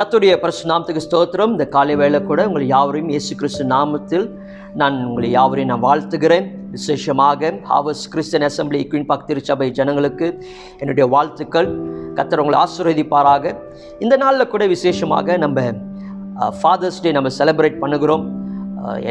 கர்த்தருடைய 0.00 0.34
பரிசுநாமத்துக்கு 0.42 1.02
ஸ்தோத்திரம். 1.06 1.50
இந்த 1.54 1.64
காலை 1.72 1.94
வேலை 2.00 2.18
கூட 2.28 2.40
உங்கள் 2.48 2.64
யாவரையும் 2.72 3.10
இயேசு 3.12 3.32
கிறிஸ்து 3.40 3.64
நாமத்தில் 3.72 4.24
நான் 4.80 4.96
உங்களை 5.08 5.28
யாவரையும் 5.34 5.70
நான் 5.72 5.82
வாழ்த்துகிறேன். 5.86 6.46
விசேஷமாக 6.76 7.50
ஹாவஸ் 7.70 8.04
கிறிஸ்டியன் 8.12 8.46
அசம்பிளி 8.48 8.80
குயின் 8.92 9.06
பாக் 9.10 9.26
திருச்சபை 9.30 9.68
ஜனங்களுக்கு 9.78 10.26
என்னுடைய 10.80 11.06
வாழ்த்துக்கள். 11.14 11.68
கத்தர் 12.18 12.42
உங்களை 12.44 12.58
ஆசீர்வதிப்பாராக. 12.62 13.52
இந்த 14.04 14.16
நாளில் 14.24 14.50
கூட 14.54 14.66
விசேஷமாக 14.74 15.36
நம்ம 15.44 15.66
ஃபாதர்ஸ் 16.62 17.02
டே 17.06 17.12
நம்ம 17.18 17.32
செலிப்ரேட் 17.40 17.78
பண்ணுகிறோம். 17.84 18.24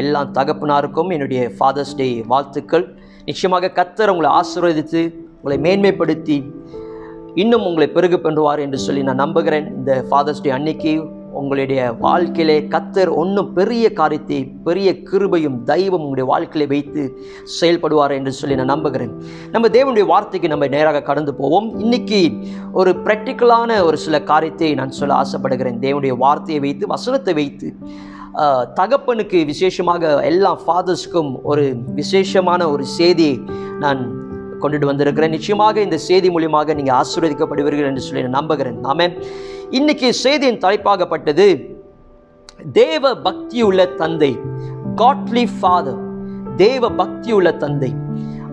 எல்லா 0.02 0.22
தகப்பனாருக்கும் 0.40 1.12
என்னுடைய 1.16 1.42
ஃபாதர்ஸ் 1.58 1.96
டே 2.02 2.08
வாழ்த்துக்கள். 2.34 2.86
நிச்சயமாக 3.30 3.72
கத்தர் 3.80 4.14
உங்களை 4.14 4.32
ஆசீர்வதித்து 4.40 5.02
உங்களை 5.38 5.58
மேன்மைப்படுத்தி 5.68 6.38
இன்னும் 7.34 7.64
உங்களை 7.68 7.88
பெருகு 7.96 8.18
பண்ணுவார் 8.26 8.60
என்று 8.66 8.78
சொல்லி 8.84 9.02
நான் 9.08 9.24
நம்புகிறேன். 9.24 9.66
இந்த 9.78 10.04
ஃபாதர்ஸ் 10.10 10.44
டே 10.44 10.50
அன்னைக்கு 10.58 10.92
உங்களுடைய 11.40 11.80
வாழ்க்கையிலே 12.04 12.56
கத்தர் 12.72 13.10
ஒன்றும் 13.22 13.50
பெரிய 13.58 13.86
காரியத்தை 13.98 14.38
பெரிய 14.66 14.88
கிருபையும் 15.10 15.58
தெய்வம் 15.70 16.04
உங்களுடைய 16.06 16.26
வாழ்க்கையில 16.32 16.66
வைத்து 16.72 17.02
செயல்படுவார் 17.60 18.14
என்று 18.16 18.32
சொல்லி 18.38 18.58
நான் 18.60 18.72
நம்புகிறேன். 18.74 19.12
நம்ம 19.54 19.68
தேவனுடைய 19.76 20.06
வார்த்தைக்கு 20.12 20.52
நம்ம 20.52 20.68
நேராக 20.76 21.02
கடந்து 21.10 21.34
போவோம். 21.40 21.68
இன்னைக்கு 21.84 22.20
ஒரு 22.72 22.92
ப்ராக்டிக்கலான 23.04 23.80
ஒரு 23.88 23.98
சில 24.04 24.18
காரியத்தை 24.30 24.70
நான் 24.80 24.96
சொல்ல 25.00 25.14
ஆசைப்படுகிறேன். 25.22 25.78
தேவனுடைய 25.86 26.16
வார்த்தையை 26.24 26.62
வைத்து 26.66 26.86
வசனத்தை 26.94 27.34
வைத்து 27.34 27.68
தகப்பனுக்கு 28.80 29.38
விசேஷமாக 29.52 30.10
எல்லா 30.30 30.50
ஃபாதர்ஸ்க்கும் 30.64 31.30
ஒரு 31.42 31.64
விசேஷமான 32.00 32.68
ஒரு 32.74 32.84
செய்தியை 32.98 33.36
நான் 33.84 34.02
கொண்டுட்டு 34.62 34.90
வந்திருக்கிறேன். 34.90 35.34
நிச்சயமாக 35.36 35.80
இந்த 35.86 35.98
செய்தி 36.08 36.28
மூலியமாக 36.30 36.74
நீங்கள் 36.80 36.96
ஆசீர்வதிக்கப்படுவீர்கள் 37.00 37.88
என்று 37.90 38.04
சொல்லி 38.06 38.24
நான் 38.26 38.38
நம்புகிறேன். 38.40 38.78
நாம 38.86 39.08
இன்னைக்கு 39.78 40.08
செய்தியின் 40.24 40.62
தலைப்பாகப்பட்டது 40.66 41.48
தேவ 42.72 43.12
பக்தியுள்ள 43.26 43.80
தந்தை 43.94 44.32
காட்லி 45.00 45.44
ஃபாதர் 45.58 46.00
தேவ 46.56 46.90
பக்தியுள்ள 47.00 47.50
தந்தை. 47.56 47.90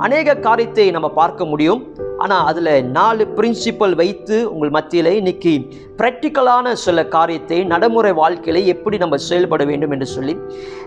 அநேக 0.06 0.36
காரியத்தை 0.48 0.86
நம்ம 0.92 1.08
பார்க்க 1.22 1.45
முடியும். 1.45 1.82
ஆனால் 2.18 2.46
அதில் 2.46 2.90
நாலு 2.90 3.28
பிரின்சிபல் 3.36 3.96
வைத்து 3.96 4.52
உங்கள் 4.52 4.70
மத்தியில் 4.70 5.10
இன்னைக்கு 5.12 5.68
ப்ராக்டிக்கலான 5.98 6.72
சில 6.73 7.06
காரியத்தை 7.06 7.64
நடைமுறை 7.64 8.12
வாழ்க்கையில 8.12 8.66
எப்படி 8.66 8.98
நம்ம 8.98 9.18
செயல்பட 9.18 9.64
வேண்டும் 9.64 9.92
என்று 9.92 10.06
சொல்லி 10.06 10.38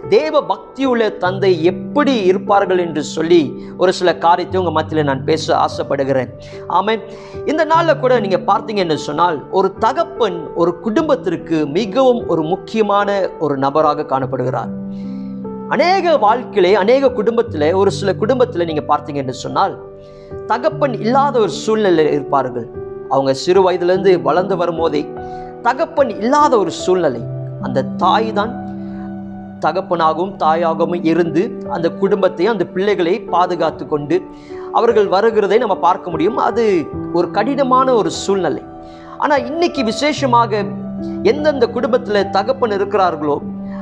தேவ 0.08 0.42
பக்தியுள்ள 0.42 1.16
தந்தை 1.16 1.64
எப்படி 1.64 2.22
இருப்பார்கள் 2.22 2.78
என்று 2.78 3.02
சொல்லி 3.02 3.52
ஒரு 3.76 3.92
சில 3.92 4.16
காரியத்தை 4.16 4.60
உங்கள் 4.60 4.72
மத்தியில் 4.72 5.04
நான் 5.04 5.24
பேச 5.24 5.56
ஆசைப்படுகிறேன். 5.56 6.30
ஆமென். 6.66 7.00
இந்த 7.46 7.64
நாளில் 7.64 7.98
கூட 7.98 8.20
நீங்கள் 8.20 8.44
பார்த்தீங்க 8.46 8.76
என்று 8.76 8.98
சொன்னால் 8.98 9.48
ஒரு 9.50 9.74
தகப்பன் 9.78 10.54
ஒரு 10.54 10.80
குடும்பத்திற்கு 10.80 11.66
மிகவும் 11.66 12.26
ஒரு 12.26 12.42
முக்கியமான 12.42 13.30
ஒரு 13.38 13.58
நபராக 13.58 14.02
காணப்படுகிறார். 14.02 14.68
அநேக 15.68 16.16
வாழ்க்கையிலே 16.18 16.74
அநேக 16.74 17.10
குடும்பத்தில் 17.10 17.72
ஒரு 17.72 17.90
சில 17.90 18.14
குடும்பத்தில் 18.14 18.64
நீங்கள் 18.64 18.88
பார்த்தீங்க 18.88 19.14
என்று 19.14 19.32
சொன்னால் 19.32 19.89
தகப்பன் 20.50 20.94
இல்லாத 21.00 21.38
ஒரு 21.40 21.52
சூழ்நிலையில் 21.64 22.12
இருப்பார்கள். 22.12 22.66
அவங்க 23.08 23.34
சிறு 23.34 23.62
வயதிலிருந்து 23.62 24.22
வளர்ந்து 24.22 24.56
வரும்போதே 24.56 25.02
தகப்பன் 25.62 26.10
இல்லாத 26.22 26.52
ஒரு 26.58 26.70
சூழ்நிலை. 26.70 27.22
அந்த 27.62 27.82
தாய் 27.82 28.32
தான் 28.32 28.52
தகப்பனாகவும் 29.64 30.34
தாயாகவும் 30.42 31.04
இருந்து 31.04 31.42
அந்த 31.68 31.90
குடும்பத்தை 32.02 32.46
அந்த 32.46 32.64
பிள்ளைகளை 32.64 33.14
பாதுகாத்து 33.20 33.86
கொண்டு 33.86 34.16
அவர்கள் 34.72 35.08
வருகிறதை 35.08 35.58
நம்ம 35.58 35.76
பார்க்க 35.76 36.10
முடியும். 36.10 36.36
அது 36.48 36.64
ஒரு 37.12 37.30
கடினமான 37.30 37.94
ஒரு 37.94 38.10
சூழ்நிலை. 38.10 38.62
ஆனால் 39.18 39.46
இன்னைக்கு 39.46 39.84
விசேஷமாக 39.84 40.62
எந்தெந்த 41.22 41.66
குடும்பத்தில் 41.76 42.28
தகப்பன் 42.30 42.76
இருக்கிறார்களோ 42.78 43.36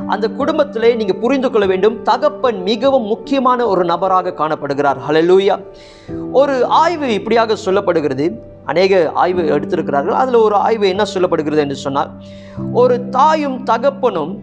அந்த 0.08 0.26
குடும்பத்திலே 0.28 0.94
நீங்க 0.94 1.12
புரிந்து 1.12 1.50
கொள்ள 1.50 1.66
வேண்டும். 1.66 2.02
தகப்பன் 2.02 2.62
மிகவும் 2.62 3.02
முக்கியமான 3.02 3.66
ஒரு 3.66 3.84
நபராக 3.84 4.34
காணப்படுகிறார். 4.38 4.98
ஹலலூயா 5.08 5.56
ஒரு 6.32 6.64
ஆய்வு 6.64 7.12
இப்படியாக 7.12 7.56
சொல்லப்படுகிறது. 7.64 8.26
அநேக 8.64 9.10
ஆய்வு 9.14 9.42
எடுத்திருக்கிறார்கள். 9.42 10.18
அதில் 10.22 10.34
ஒரு 10.34 10.54
ஆய்வு 10.54 10.88
என்ன 10.88 11.04
சொல்லப்படுகிறது 11.14 11.56
என்று 11.56 11.74
சொன்னால் 11.74 12.10
ஒரு 12.72 13.08
தாயும் 13.08 13.64
தகப்பனும் 13.64 14.34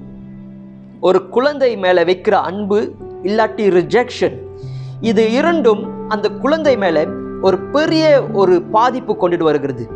ஒரு 0.99 1.29
குழந்தை 1.29 1.77
மேலே 1.77 2.03
வைக்கிற 2.03 2.31
அன்பு 2.31 2.91
இல்லாட்டி 3.23 3.65
ரிஜெக்ஷன் 3.79 4.37
இது 5.01 5.31
இரண்டும் 5.31 5.83
அந்த 6.07 6.29
குழந்தை 6.29 6.77
மேலே 6.77 7.03
ஒரு 7.41 7.57
பெரிய 7.59 8.23
ஒரு 8.33 8.61
பாதிப்பு 8.61 9.13
கொண்டுட்டு 9.13 9.47
வருகிறது. 9.49 9.89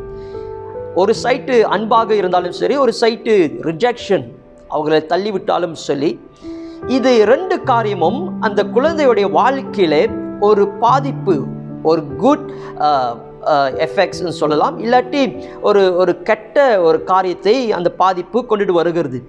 ஒரு 0.96 1.14
சைட்டு 1.24 1.62
அன்பாக 1.62 2.16
இருந்தாலும் 2.16 2.52
சரி 2.52 2.78
ஒரு 2.78 2.94
சைட்டு 3.02 3.36
ரிஜெக்ஷன் 3.70 4.26
அவர்களை 4.70 5.02
தள்ளிவிட்டாலும் 5.08 5.78
சொல்லி 5.88 6.12
இது 6.88 7.12
ரெண்டு 7.26 7.56
காரியமும் 7.64 8.20
அந்த 8.42 8.64
குழந்தையுடைய 8.76 9.28
வாழ்க்கையிலே 9.32 10.04
ஒரு 10.40 10.68
பாதிப்பு 10.68 11.36
ஒரு 11.84 12.02
குட் 12.18 12.48
எஃபெக்ட்ஸ்னு 13.86 14.30
uh, 14.30 14.34
uh, 14.34 14.40
சொல்லலாம். 14.42 14.76
இல்லாட்டி 14.80 15.22
ஒரு 15.62 15.82
ஒரு 15.96 16.14
கெட்ட 16.22 16.58
ஒரு 16.82 17.00
காரியத்தை 17.04 17.56
அந்த 17.72 17.90
பாதிப்பு 17.92 18.40
கொண்டுட்டு 18.50 18.72
வருகிறது. 18.72 19.20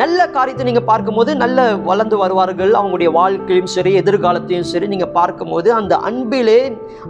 நல்ல 0.00 0.20
காரியத்தை 0.34 0.64
நீங்கள் 0.66 0.86
பார்க்கும்போது 0.88 1.30
நல்ல 1.42 1.58
வளர்ந்து 1.88 2.16
வருவார்கள். 2.20 2.72
அவங்களுடைய 2.78 3.10
வாழ்க்கையும் 3.18 3.68
சரி 3.74 3.90
எதிர்காலத்தையும் 4.00 4.66
சரி 4.70 4.86
நீங்கள் 4.92 5.12
பார்க்கும்போது 5.18 5.68
அந்த 5.80 5.94
அன்பிலே 6.08 6.56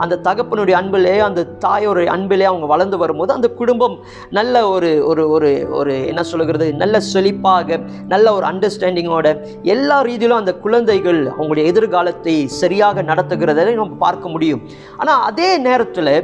அந்த 0.04 0.18
தகப்பனுடைய 0.26 0.74
அன்பிலே 0.80 1.14
அந்த 1.28 1.44
தாயோடைய 1.64 2.10
அன்பிலே 2.16 2.46
அவங்க 2.50 2.66
வளர்ந்து 2.72 2.96
வரும்போது 3.02 3.32
அந்த 3.36 3.48
குடும்பம் 3.60 3.94
நல்ல 4.38 4.64
ஒரு 4.74 4.90
ஒரு 5.10 5.24
ஒரு 5.36 5.50
ஒரு 5.78 5.94
என்ன 6.10 6.24
சொல்லுகிறது? 6.30 6.68
நல்ல 6.82 7.00
செழிப்பாக 7.12 7.78
நல்ல 8.12 8.26
ஒரு 8.36 8.46
அண்டர்ஸ்டாண்டிங்கோட 8.50 9.30
எல்லா 9.76 9.98
ரீதியிலும் 10.08 10.42
அந்த 10.42 10.54
குழந்தைகள் 10.66 11.22
அவங்களுடைய 11.36 11.64
எதிர்காலத்தை 11.72 12.36
சரியாக 12.60 13.06
நடத்துகிறதை 13.12 13.74
நம்ம 13.80 14.00
பார்க்க 14.06 14.34
முடியும். 14.34 14.62
ஆனால் 14.96 15.22
அதே 15.30 15.50
நேரத்தில் 15.68 16.14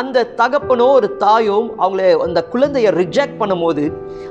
அந்த 0.00 0.26
தகப்பனோ 0.40 0.88
ஒரு 0.98 1.08
தாயோ 1.24 1.58
அவங்கள 1.84 2.02
அந்த 2.26 2.40
குழந்தையை 2.54 2.90
ரிஜெக்ட் 3.02 3.40
பண்ணும்போது 3.40 3.84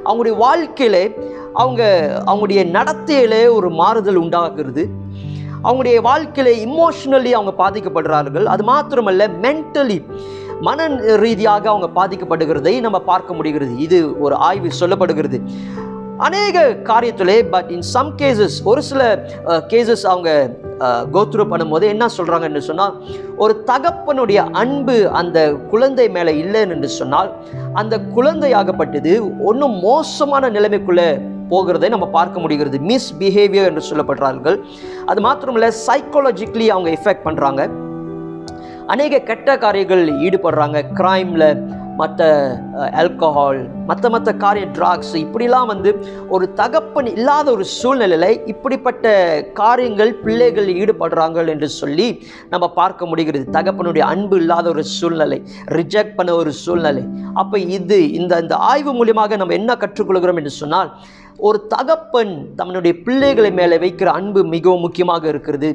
அவங்களுடைய 0.05 0.35
வாழ்க்கையிலே 0.45 1.05
அவங்க 1.53 1.83
அவங்களுடைய 2.25 2.65
நடத்தையிலே 2.77 3.49
ஒரு 3.51 3.69
மாறுதல் 3.69 4.15
உண்டாகிறது. 4.15 4.89
அவங்களுடைய 5.63 5.99
வாழ்க்கையில 6.03 6.67
இமோஷனலி 6.67 7.31
அவங்க 7.31 7.53
பாதிக்கப்படுறார்கள். 7.57 8.43
அது 8.43 8.63
மாத்திரமல்ல 8.63 9.29
மென்டலி 9.41 10.03
மன 10.61 10.87
ரீதியாக 11.15 11.69
அவங்க 11.69 12.07
பாதிக்கப்படுகிறதை 12.07 12.79
நம்ம 12.79 12.99
பார்க்க 12.99 13.33
முடிகிறது. 13.33 13.77
இது 13.77 14.19
ஒரு 14.19 14.35
ஆய்வு 14.35 14.69
சொல்லப்படுகிறது. 14.79 15.41
அநேக 16.25 16.57
காரியத்திலே 16.89 17.35
பட் 17.53 17.69
இன் 17.75 17.85
சம் 17.93 18.09
கேசஸ் 18.21 18.55
ஒரு 18.69 18.81
சில 18.89 19.01
கேசஸ் 19.71 20.05
அவங்க 20.11 20.29
கோத்ரூ 21.15 21.43
பண்ணும்போது 21.51 21.85
என்ன 21.93 22.05
சொல்கிறாங்கன்னு 22.17 22.63
சொன்னால் 22.69 22.93
ஒரு 23.43 23.53
தகப்பனுடைய 23.71 24.39
அன்பு 24.61 24.97
அந்த 25.19 25.37
குழந்தை 25.71 26.07
மேலே 26.17 26.33
இல்லைன்னு 26.43 26.75
என்று 26.75 26.89
சொன்னால் 26.99 27.29
அந்த 27.81 27.97
குழந்தையாகப்பட்டது 28.15 29.13
ஒன்றும் 29.49 29.75
மோசமான 29.87 30.49
நிலைமைக்குள்ளே 30.57 31.09
போகிறதை 31.51 31.89
நம்ம 31.93 32.05
பார்க்க 32.15 32.43
முடிகிறது. 32.43 32.77
மிஸ் 32.89 33.11
பிஹேவியர் 33.19 33.67
என்று 33.69 33.83
சொல்லப்படுறார்கள். 33.89 34.57
அது 35.09 35.19
மாத்திரமில்ல 35.27 35.69
சைக்காலஜிக்கலி 35.87 36.67
அவங்க 36.75 36.89
எஃபெக்ட் 36.97 37.27
பண்ணுறாங்க 37.27 37.63
அநேக 38.93 39.19
கெட்ட 39.29 39.57
காரியங்கள் 39.63 40.03
ஈடுபடுறாங்க. 40.25 40.77
க்ரைமில் 40.99 41.49
மற்ற 41.99 42.21
ஆல்கஹால் 43.01 43.59
மற்ற 43.89 44.09
மற்ற 44.13 44.29
காரிய 44.43 44.65
ட்ராக்ஸ் 44.77 45.13
இப்படிலாம் 45.23 45.69
வந்து 45.73 45.91
ஒரு 46.35 46.45
தகப்பன் 46.61 47.09
இல்லாத 47.15 47.47
ஒரு 47.51 47.65
சூழ்நிலையில் 47.79 48.45
இப்படிப்பட்ட 48.53 49.05
காரியங்கள் 49.61 50.11
பிள்ளைகள் 50.23 50.69
ஈடுபடுறாங்க 50.81 51.45
என்று 51.53 51.69
சொல்லி 51.79 52.07
நம்ம 52.49 52.65
பார்க்க 52.79 53.11
முடிகிறது. 53.11 53.45
தகப்பனுடைய 53.57 54.05
அன்பு 54.13 54.37
இல்லாத 54.41 54.67
ஒரு 54.69 54.83
சூழ்நிலை 54.97 55.39
ரிஜெக்ட் 55.79 56.17
பண்ண 56.17 56.33
ஒரு 56.41 56.53
சூழ்நிலை. 56.63 57.03
அப்போ 57.33 57.59
இது 57.77 57.99
இந்த 58.19 58.41
இந்த 58.43 58.55
ஆய்வு 58.71 58.93
மூலியமாக 58.99 59.37
நம்ம 59.37 59.55
என்ன 59.61 59.77
கற்றுக்கொள்கிறோம் 59.83 60.41
என்று 60.41 60.53
சொன்னால் 60.61 60.91
ஒரு 61.47 61.57
தகப்பன் 61.73 62.31
தன்னுடைய 62.59 62.93
பிள்ளைகளை 63.05 63.49
மேலே 63.57 63.75
வைக்கிற 63.83 64.09
அன்பு 64.19 64.41
மிகவும் 64.53 64.83
முக்கியமாக 64.85 65.23
இருக்கிறது. 65.27 65.69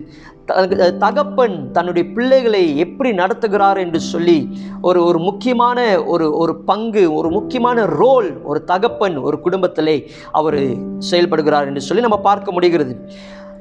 தகப்பன் 0.98 1.72
தன்னுடைய 1.72 2.04
பிள்ளைகளை 2.14 2.62
எப்படி 2.76 3.10
நடத்துகிறார் 3.10 3.78
என்று 3.78 4.00
சொல்லி 4.00 4.38
ஒரு 4.80 5.04
ஒரு 5.04 5.18
முக்கியமான 5.18 5.78
ஒரு 6.04 6.26
ஒரு 6.36 6.54
பங்கு 6.70 7.04
ஒரு 7.14 7.28
முக்கியமான 7.30 7.84
ரோல் 7.84 8.28
ஒரு 8.50 8.64
தகப்பன் 8.64 9.16
ஒரு 9.16 9.40
குடும்பத்திலே 9.40 9.96
அவர் 10.32 10.58
செயல்படுகிறார் 11.10 11.66
என்று 11.66 11.80
சொல்லி 11.80 12.02
நம்ம 12.02 12.20
பார்க்க 12.20 12.52
முடிகிறது. 12.52 12.94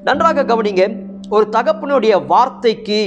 நன்றாக 0.03 0.43
கவனிங்க 0.43 0.85
ஒரு 1.29 1.47
தகப்பனுடைய 1.57 2.13
வார்த்தைக்கு 2.25 3.01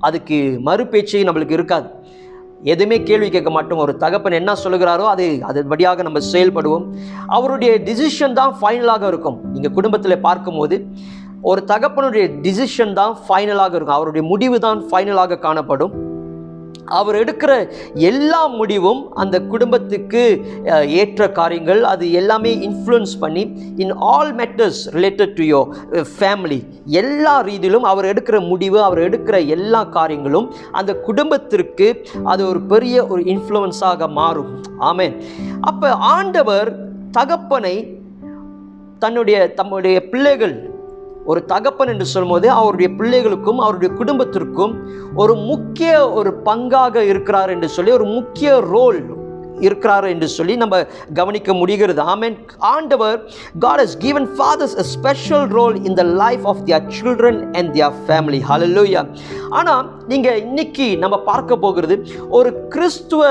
அதுக்கு 0.00 0.38
மறுபேச்சு 0.68 1.18
நம்மளுக்கு 1.28 1.58
இருக்காது. 1.58 1.88
எதுவுமே 2.72 2.96
கேள்வி 3.02 3.28
கேட்க 3.30 3.50
மாட்டோம். 3.50 3.78
ஒரு 3.78 3.96
தகப்பன் 3.96 4.38
என்ன 4.38 4.52
சொல்லுகிறாரோ 4.64 5.06
அது 5.14 5.24
அதன்படியாக 5.48 6.02
நம்ம 6.02 6.20
செயல்படுவோம். 6.32 6.84
அவருடைய 7.26 7.72
டிசிஷன் 7.88 8.32
தான் 8.32 8.54
ஃபைனலாக 8.60 9.02
இருக்கும். 9.06 9.38
நீங்கள் 9.52 9.76
குடும்பத்தில் 9.78 10.24
பார்க்கும்போது 10.28 10.78
ஒரு 11.50 11.60
தகப்பனுடைய 11.72 12.24
டிசிஷன் 12.44 12.96
தான் 13.00 13.14
ஃபைனலாக 13.26 13.74
இருக்கும். 13.76 13.98
அவருடைய 13.98 14.24
முடிவு 14.32 14.58
தான் 14.66 14.80
ஃபைனலாக 14.90 15.38
காணப்படும். 15.46 15.94
அவர் 16.98 17.16
எடுக்கிற 17.20 17.52
எல்லா 18.08 18.40
முடிவும் 18.56 18.98
அந்த 19.22 19.36
குடும்பத்துக்கு 19.52 20.22
ஏற்ற 21.02 21.28
காரியங்கள் 21.38 21.80
அது 21.90 22.04
எல்லாமே 22.20 22.50
இன்ஃப்ளூயன்ஸ் 22.66 23.14
பண்ணி 23.22 23.42
in 23.82 23.92
all 24.10 24.32
matters 24.40 24.80
related 24.96 25.32
to 25.38 25.44
your 25.52 25.70
family 26.18 26.58
எல்லா 27.00 27.34
ரீதியிலும் 27.48 27.86
அவர் 27.92 28.10
எடுக்கிற 28.12 28.38
முடிவு 28.50 28.78
அவர் 28.88 29.00
எடுக்கிற 29.06 29.38
எல்லா 29.56 29.80
காரியங்களும் 29.96 30.50
அந்த 30.80 30.94
குடும்பத்திற்கு 31.08 31.88
அது 32.32 32.44
ஒரு 32.50 32.62
பெரிய 32.74 33.06
ஒரு 33.12 33.24
இன்ஃப்ளூயன்ஸாக 33.34 34.10
மாறும். 34.20 34.52
ஆமென் 34.90 35.16
அப்போ 35.70 35.90
ஆண்டவர் 36.16 36.70
தகப்பனை 37.18 37.76
தன்னுடைய 39.04 39.38
தம்முடைய 39.60 39.96
பிள்ளைகள் 40.12 40.56
ஒரு 41.24 41.44
தகப்பன் 41.44 41.88
என்று 41.88 42.06
சொல்லும்போது 42.06 42.46
அவருடைய 42.50 42.88
பிள்ளைகளுக்கும் 42.96 43.60
அவருடைய 43.60 43.90
குடும்பத்திற்கும் 43.94 44.74
ஒரு 45.16 45.34
முக்கிய 45.34 45.92
ஒரு 46.10 46.30
பங்காக 46.44 46.96
இருக்கிறார் 47.02 47.50
என்று 47.50 47.68
சொல்லி 47.68 47.92
ஒரு 47.92 48.04
முக்கிய 48.04 48.50
ரோல் 48.70 48.98
இருக்கிறார் 49.60 50.06
என்று 50.12 50.28
சொல்லி 50.28 50.56
நம்ம 50.56 50.82
கவனிக்க 51.20 51.54
முடிகிறது. 51.60 52.00
ஆமென் 52.14 52.36
ஆண்டவர் 52.58 53.18
God 53.64 53.82
has 53.84 53.94
given 54.04 54.28
fathers 54.36 54.76
a 54.82 54.86
special 54.94 55.46
role 55.58 55.76
in 55.88 55.98
the 56.00 56.04
life 56.22 56.46
of 56.52 56.62
their 56.68 56.86
children 56.98 57.40
and 57.58 57.70
their 57.76 57.98
family 58.08 58.40
hallelujah 58.50 59.02
ஆனால் 59.50 59.84
நீங்கள் 60.08 60.38
இன்னைக்கு 60.44 60.86
நம்ம 61.02 61.16
பார்க்க 61.30 61.56
போகிறது 61.56 61.94
ஒரு 62.28 62.50
கிறிஸ்துவ 62.68 63.22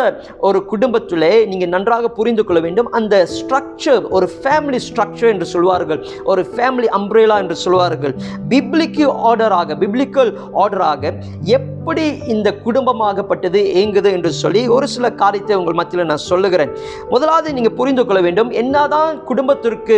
ஒரு 0.48 0.60
குடும்பத்திலே 0.66 1.46
நீங்கள் 1.46 1.72
நன்றாக 1.76 2.10
புரிந்து 2.10 2.44
கொள்ள 2.44 2.60
வேண்டும். 2.60 2.92
அந்த 2.92 3.16
ஸ்ட்ரக்சர் 3.38 4.04
ஒரு 4.10 4.30
ஃபேமிலி 4.42 4.80
ஸ்ட்ரக்சர் 4.88 5.32
என்று 5.34 5.46
சொல்வார்கள். 5.46 6.02
ஒரு 6.24 6.42
ஃபேமிலி 6.56 6.90
அம்ப்ரேலா 7.00 7.38
என்று 7.44 7.56
சொல்வார்கள். 7.56 8.16
பிப்ளிக்கு 8.50 9.06
ஆர்டராக 9.30 9.78
பிப்ளிக்கல் 9.84 10.32
ஆர்டராக 10.64 11.12
எப்படி 11.58 12.06
இந்த 12.34 12.50
குடும்பமாகப்பட்டது 12.66 13.60
இயங்குது 13.76 14.10
என்று 14.12 14.32
சொல்லி 14.32 14.68
ஒரு 14.68 14.88
சில 14.88 15.12
காரியத்தை 15.22 15.56
உங்கள் 15.56 15.80
மத்தியில் 15.80 16.12
நான் 16.14 16.28
சொல்லுகிறேன். 16.32 16.74
முதலாவது 17.14 17.56
நீங்கள் 17.58 17.78
புரிந்து 17.80 18.06
கொள்ள 18.06 18.22
வேண்டும் 18.28 18.52
என்னதான் 18.64 19.24
குடும்பத்திற்கு 19.32 19.98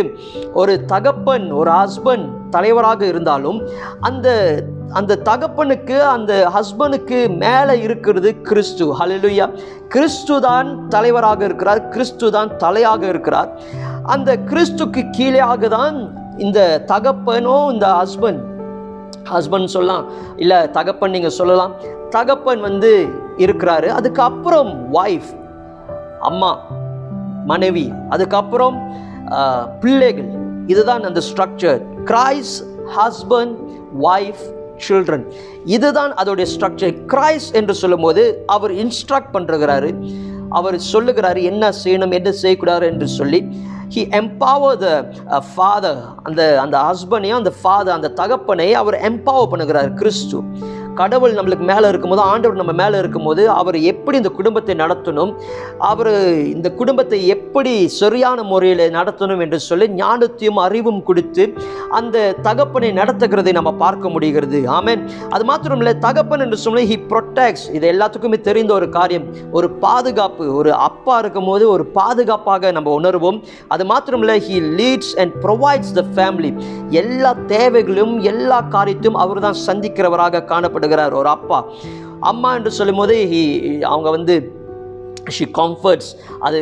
ஒரு 0.62 0.74
தகப்பன் 0.94 1.46
ஒரு 1.60 1.72
ஹஸ்பண்ட் 1.80 2.26
தலைவராக 2.56 3.00
இருந்தாலும் 3.12 3.60
அந்த 4.08 4.28
அந்த 4.98 5.12
தகப்பனுக்கு 5.28 5.96
அந்த 6.16 6.32
ஹஸ்பண்டுக்கு 6.56 7.16
மேலே 7.42 7.74
இருக்கிறது 7.86 8.28
கிறிஸ்து. 8.48 8.84
ஹலலுயா 8.98 9.46
கிறிஸ்து 9.94 10.34
தான் 10.46 10.68
தலைவராக 10.94 11.40
இருக்கிறார் 11.48 11.80
கிறிஸ்து 11.94 12.26
தான் 12.36 12.50
தலையாக 12.62 13.02
இருக்கிறார். 13.12 13.50
அந்த 14.14 14.30
கிறிஸ்துக்கு 14.50 15.02
கீழேயாக 15.16 15.68
தான் 15.78 15.96
இந்த 16.44 16.60
தகப்பனோ 16.92 17.56
இந்த 17.74 17.88
ஹஸ்பண்ட் 18.00 18.42
ஹஸ்பண்ட் 19.32 19.74
சொல்லலாம் 19.74 20.06
இல்லை 20.44 20.60
தகப்பன் 20.78 21.14
நீங்கள் 21.16 21.36
சொல்லலாம். 21.40 21.74
தகப்பன் 22.16 22.62
வந்து 22.68 22.92
இருக்கிறாரு 23.44 23.90
அதுக்கப்புறம் 23.98 24.70
ஒய்ஃப் 25.02 25.32
அம்மா 26.30 26.50
மனைவி 27.52 27.86
அதுக்கப்புறம் 28.14 28.76
பிள்ளைகள். 29.82 30.30
இதுதான் 30.72 31.04
அந்த 31.08 31.20
structure 31.28 31.80
Christ 32.10 32.54
husband 32.98 33.56
wife 34.12 34.44
children 34.86 35.24
இதுதான் 35.64 36.12
அதோடைய 36.22 36.46
ஸ்ட்ரக்சர் 36.54 36.94
கிரைஸ் 37.12 37.48
என்று 37.58 37.74
சொல்லும்போது 37.82 38.22
அவர் 38.56 38.72
இன்ஸ்ட்ரக்ட் 38.84 39.34
பண்ணுறாரு 39.36 39.90
அவர் 40.58 40.76
சொல்லுகிறாரு 40.92 41.40
என்ன 41.50 41.70
செய்யணும் 41.84 42.14
என்ன 42.18 42.30
செய்யக்கூடாது 42.42 42.84
என்று 42.92 43.08
சொல்லி. 43.18 43.40
ஹி 43.94 44.02
எம்பவர் 44.20 44.78
த 44.84 44.86
ஃபாதர் 45.50 46.00
அந்த 46.28 46.42
அந்த 46.64 46.76
ஹஸ்பண்டையும் 46.88 47.40
அந்த 47.42 47.52
ஃபாதர் 47.60 47.96
அந்த 47.96 48.12
தகப்பனை 48.20 48.68
அவர் 48.80 48.96
எம்பவர் 49.10 49.50
பண்ணுகிறார் 49.52 49.90
கிறிஸ்து. 50.00 50.38
கடவுள் 51.00 51.36
நம்மளுக்கு 51.38 51.66
மேலே 51.72 51.86
இருக்கும்போது 51.92 52.22
ஆண்டவர் 52.30 52.60
நம்ம 52.60 52.74
மேலே 52.82 52.96
இருக்கும்போது 53.02 53.42
அவர் 53.60 53.78
எப்படி 53.92 54.16
இந்த 54.22 54.32
குடும்பத்தை 54.38 54.74
நடத்தணும் 54.82 55.32
அவர் 55.90 56.12
இந்த 56.54 56.68
குடும்பத்தை 56.80 57.18
எப்படி 57.36 57.72
சரியான 58.00 58.42
முறையில் 58.52 58.84
நடத்தணும் 58.98 59.42
என்று 59.44 59.58
சொல்லி 59.68 59.88
ஞானத்தையும் 60.02 60.60
அறிவும் 60.66 61.02
கொடுத்து 61.08 61.44
அந்த 61.98 62.24
தகப்பனை 62.48 62.90
நடத்துகிறதை 63.00 63.52
நம்ம 63.58 63.70
பார்க்க 63.84 64.14
முடிகிறது. 64.14 64.58
ஆமேன். 64.78 65.02
அது 65.34 65.44
மாத்திரம் 65.50 65.80
இல்லை 65.82 65.94
தகப்பன் 66.06 66.44
என்று 66.46 66.58
சொல்லி 66.64 66.82
ஹி 66.92 66.96
ப்ரொடெக்ட்ஸ் 67.12 67.66
இது 67.76 67.86
எல்லாத்துக்குமே 67.92 68.40
தெரிந்த 68.48 68.72
ஒரு 68.78 68.88
காரியம். 68.98 69.26
ஒரு 69.58 69.68
பாதுகாப்பு 69.84 70.44
ஒரு 70.60 70.72
அப்பா 70.88 71.16
இருக்கும்போது 71.22 71.64
ஒரு 71.74 71.86
பாதுகாப்பாக 71.98 72.72
நம்ம 72.78 72.88
உணர்வோம். 73.00 73.38
அது 73.74 73.84
மாத்திரம் 73.92 74.22
இல்லை 74.24 74.38
he 74.48 74.56
leads 74.80 75.12
and 75.22 75.34
provides 75.44 75.92
the 76.00 76.04
family 76.16 76.52
எல்லா 77.02 77.32
தேவைகளும் 77.54 78.14
எல்லா 78.32 78.58
காரியத்தையும் 78.74 79.20
அவர் 79.24 79.44
தான் 79.46 79.58
சந்திக்கிறவராக 79.66 80.44
காணப்படுகிறார் 80.86 81.20
ஒரு 81.22 81.30
அப்பா. 81.36 81.58
அம்மா 82.30 82.50
என்று 82.58 82.78
சொல்லும்போது 82.80 83.14
ஹி 83.32 83.42
அவங்க 83.92 84.08
வந்து 84.16 84.34
ஷி 85.36 85.44
கம்ஃபர்ட்ஸ் 85.58 86.10
அது 86.46 86.58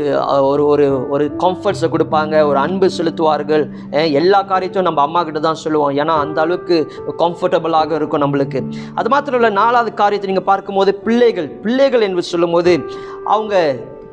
ஒரு 0.50 0.62
ஒரு 0.72 0.84
ஒரு 1.14 1.24
கம்ஃபர்ட்ஸை 1.42 1.88
கொடுப்பாங்க 1.94 2.34
ஒரு 2.50 2.58
அன்பு 2.62 2.86
செலுத்துவார்கள். 2.98 3.64
எல்லா 4.20 4.40
காரியத்தையும் 4.50 4.88
நம்ம 4.88 5.02
அம்மா 5.06 5.20
கிட்ட 5.26 5.40
தான் 5.46 5.60
சொல்லுவோம். 5.64 5.92
ஏன்னா 6.02 6.14
அந்த 6.24 6.40
அளவுக்கு 6.44 6.76
கம்ஃபர்டபுளாக 7.22 7.92
இருக்கும் 7.98 8.24
நம்மளுக்கு. 8.24 8.60
அது 9.00 9.08
மாத்திரம் 9.14 9.40
இல்லை 9.40 9.52
நாலாவது 9.62 9.92
காரியத்தை 10.02 10.30
நீங்கள் 10.32 10.50
பார்க்கும்போது 10.52 10.94
பிள்ளைகள் 11.06 11.48
பிள்ளைகள் 11.64 12.06
என்று 12.08 12.24
சொல்லும்போது 12.32 12.74
அவங்க 13.34 13.54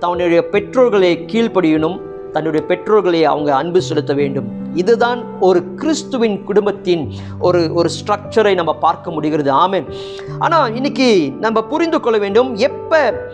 தன்னுடைய 0.03 0.41
பெற்றோர்களை 0.55 1.13
கீழ்ப்படியணும் 1.33 1.97
தன்னுடைய 2.35 2.63
பெற்றோர்களை 2.73 3.21
அவங்க 3.31 3.49
அன்பு 3.61 3.79
செலுத்த 3.89 4.13
வேண்டும். 4.19 4.49
இதுதான் 4.73 5.23
ஒரு 5.39 5.73
கிறிஸ்துவின் 5.75 6.43
குடும்பத்தின் 6.43 7.11
ஒரு 7.39 7.73
ஒரு 7.73 7.89
ஸ்ட்ரக்சரை 7.89 8.55
நம்ம 8.55 8.75
பார்க்க 8.75 9.11
முடிகிறது. 9.11 9.51
ஆமென். 9.51 9.85
ஆனால் 10.39 10.75
இன்னைக்கு 10.75 11.31
நம்ம 11.39 11.63
புரிந்து 11.63 11.99
கொள்ள 11.99 12.19
வேண்டும் 12.19 12.55
எப்போ 12.55 13.27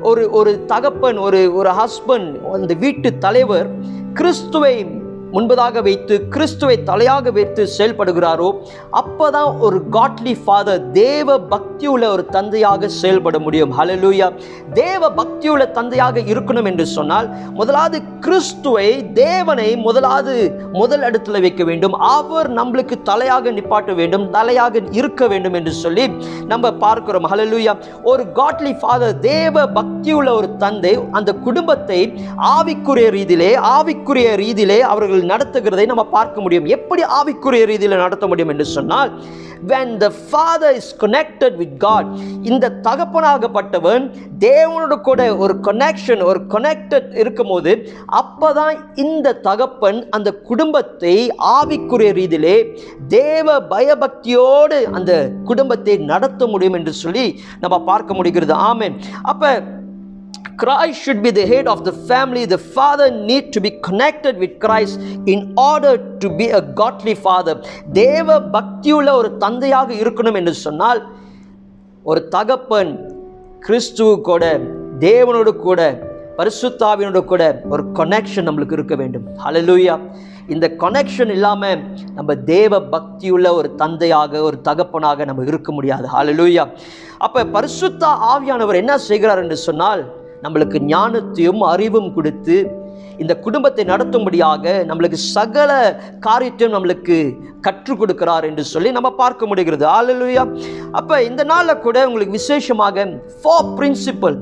ஒரு 0.00 0.30
ஒரு 0.30 0.64
தகப்பன் 0.64 1.18
ஒரு 1.18 1.54
ஒரு 1.54 1.70
ஹஸ்பண்ட் 1.70 2.42
அந்த 2.52 2.74
வீட்டு 2.74 3.18
தலைவர் 3.18 3.70
கிறிஸ்துவை 4.12 5.00
முன்பதாக 5.34 5.82
வைத்து 5.88 6.14
கிறிஸ்துவை 6.34 6.76
தலையாக 6.90 7.32
வைத்து 7.38 7.62
செயல்படுகிறாரோ 7.76 8.48
அப்போதான் 9.00 9.50
ஒரு 9.66 9.78
காட்லி 9.96 10.34
ஃபாதர் 10.44 10.82
தேவ 10.98 11.38
பக்தியுள்ள 11.52 12.04
ஒரு 12.14 12.24
தந்தையாக 12.36 12.88
செயல்பட 13.00 13.36
முடியும். 13.44 13.72
ஹலலூயா 13.78 14.28
தேவ 14.80 15.10
பக்தியுள்ள 15.20 15.64
தந்தையாக 15.78 16.20
இருக்கணும் 16.32 16.68
என்று 16.70 16.86
சொன்னால் 16.96 17.28
முதலாவது 17.60 17.98
கிறிஸ்துவை 18.26 18.88
தேவனை 19.20 19.68
முதலாவது 19.86 20.34
முதல் 20.72 21.04
இடத்துல 21.08 21.40
வைக்க 21.46 21.62
வேண்டும். 21.70 21.96
அவர் 22.16 22.50
நம்மளுக்கு 22.58 22.98
தலையாக 23.10 23.52
நிப்பாட்ட 23.58 23.94
வேண்டும் 24.00 24.26
தலையாக 24.36 24.82
இருக்க 25.00 25.22
வேண்டும் 25.32 25.56
என்று 25.60 25.74
சொல்லி 25.82 26.06
நம்ம 26.52 26.72
பார்க்கிறோம். 26.84 27.28
ஹலலூயா 27.32 27.74
ஒரு 28.12 28.24
காட்லி 28.40 28.74
ஃபாதர் 28.80 29.18
தேவ 29.30 29.64
பக்தியுள்ள 29.78 30.28
ஒரு 30.38 30.48
தந்தை 30.64 30.94
அந்த 31.18 31.30
குடும்பத்தை 31.46 32.00
ஆவிக்குரிய 32.56 33.08
ரீதியிலே 33.18 33.50
ஆவிக்குரிய 33.74 34.28
ரீதியிலே 34.42 34.78
அவர்கள் 34.92 35.21
நடத்துகிறதை 35.22 35.86
நம்ம 35.86 36.04
பார்க்க 36.04 36.40
முடியும். 36.40 36.66
எப்படி 36.66 37.02
ஆவிக்குரிய 37.02 37.64
ரீதியில் 37.64 37.96
நடத்த 37.96 38.26
முடியும் 38.26 38.48
என்று 38.48 38.64
சொன்னால் 38.64 39.12
when 39.68 39.98
the 39.98 40.10
father 40.30 40.70
is 40.70 40.86
connected 40.98 41.52
with 41.58 41.72
god 41.78 42.06
இந்த 42.42 42.70
தகப்பனாகப்பட்டவன் 42.82 44.10
தேவனோட 44.38 45.00
கூட 45.00 45.36
ஒரு 45.36 45.54
கனெக்ஷன் 45.62 46.22
ஒரு 46.22 46.40
கனெக்டட் 46.48 47.16
இருக்கும்போது 47.16 47.72
அப்பதான் 48.22 48.76
இந்த 48.94 49.34
தகப்பன் 49.34 50.08
அந்த 50.08 50.32
குடும்பத்தை 50.34 51.30
ஆவிக்குரிய 51.58 52.10
ரீதியிலே 52.20 52.56
தேவ 53.08 53.60
பயபக்தியோடு 53.60 54.82
அந்த 54.90 55.30
குடும்பத்தை 55.44 55.96
நடத்த 55.96 56.46
முடியும் 56.46 56.72
என்று 56.72 56.92
சொல்லி 56.92 57.40
நம்ம 57.60 57.80
பார்க்க 57.80 58.14
முடிகிறது. 58.14 58.52
ஆமென். 58.52 58.96
அப்ப 59.22 59.62
Christ 60.56 61.02
should 61.02 61.22
be 61.22 61.30
the 61.30 61.46
head 61.46 61.66
of 61.66 61.84
the 61.84 61.92
family. 62.10 62.44
The 62.46 62.58
father 62.58 63.10
need 63.10 63.52
to 63.52 63.60
be 63.60 63.70
connected 63.80 64.36
with 64.36 64.58
Christ 64.58 65.00
in 65.26 65.54
order 65.56 65.94
to 66.18 66.28
be 66.30 66.48
a 66.50 66.62
godly 66.74 67.14
father. 67.26 67.54
தேவ 67.92 68.38
பக்தியுள்ள 68.56 69.08
ஒரு 69.12 69.30
தந்தையாக 69.36 69.92
இருக்கணும் 69.94 70.38
என்று 70.40 70.54
சொன்னால் 70.66 71.00
ஒரு 72.04 72.22
தகப்பன் 72.28 72.92
கிறிஸ்துவு 73.66 74.14
கூட 74.20 74.44
தேவனோடு 75.00 75.52
கூட 75.58 75.80
பரிசுத்தாவினோடு 76.38 77.20
கூட 77.24 77.42
ஒரு 77.70 77.82
கனெக்ஷன் 77.92 78.46
நம்மளுக்கு 78.48 78.76
இருக்க 78.78 78.94
வேண்டும் 78.96 79.26
ஹலலூயா 79.44 79.94
இந்த 80.48 80.66
கனெக்ஷன் 80.82 81.32
இல்லாமல் 81.34 81.82
நம்ம 82.14 82.34
தேவ 82.54 82.80
பக்தியுள்ள 82.94 83.48
ஒரு 83.58 83.68
தந்தையாக 83.74 84.40
ஒரு 84.48 84.56
தகப்பனாக 84.68 85.24
நம்ம 85.24 85.44
இருக்க 85.44 85.70
முடியாது 85.72 86.06
ஹலலூயா 86.14 86.64
அப்போ 87.18 87.40
பரிசுத்தா 87.56 88.10
ஆவியானவர் 88.32 88.80
என்ன 88.82 88.94
செய்கிறார் 89.08 89.42
என்று 89.44 89.58
சொன்னால் 89.68 90.02
நம்மளுக்கு 90.42 90.78
ஞானத்தையும் 90.92 91.60
அறிவும் 91.60 92.14
கொடுத்து 92.14 92.56
இந்த 93.18 93.38
குடும்பத்தை 93.38 93.84
நடத்தும்படியாக 93.84 94.84
நம்மளுக்கு 94.88 95.18
சகல 95.34 95.70
காரியத்தையும் 96.20 96.74
நம்மளுக்கு 96.76 97.16
கற்றுக் 97.60 98.00
கொடுக்கிறார் 98.00 98.44
என்று 98.44 98.64
சொல்லி 98.64 98.90
நம்ம 98.90 99.10
பார்க்க 99.10 99.46
முடிகிறது. 99.46 99.84
ஆளுயா 99.86 100.44
அப்போ 100.92 101.22
இந்த 101.22 101.44
நாளில் 101.44 101.78
கூட 101.78 102.06
உங்களுக்கு 102.06 102.32
விசேஷமாக 102.32 103.06
ஃபோர் 103.42 103.68
பிரின்சிபல் 103.78 104.38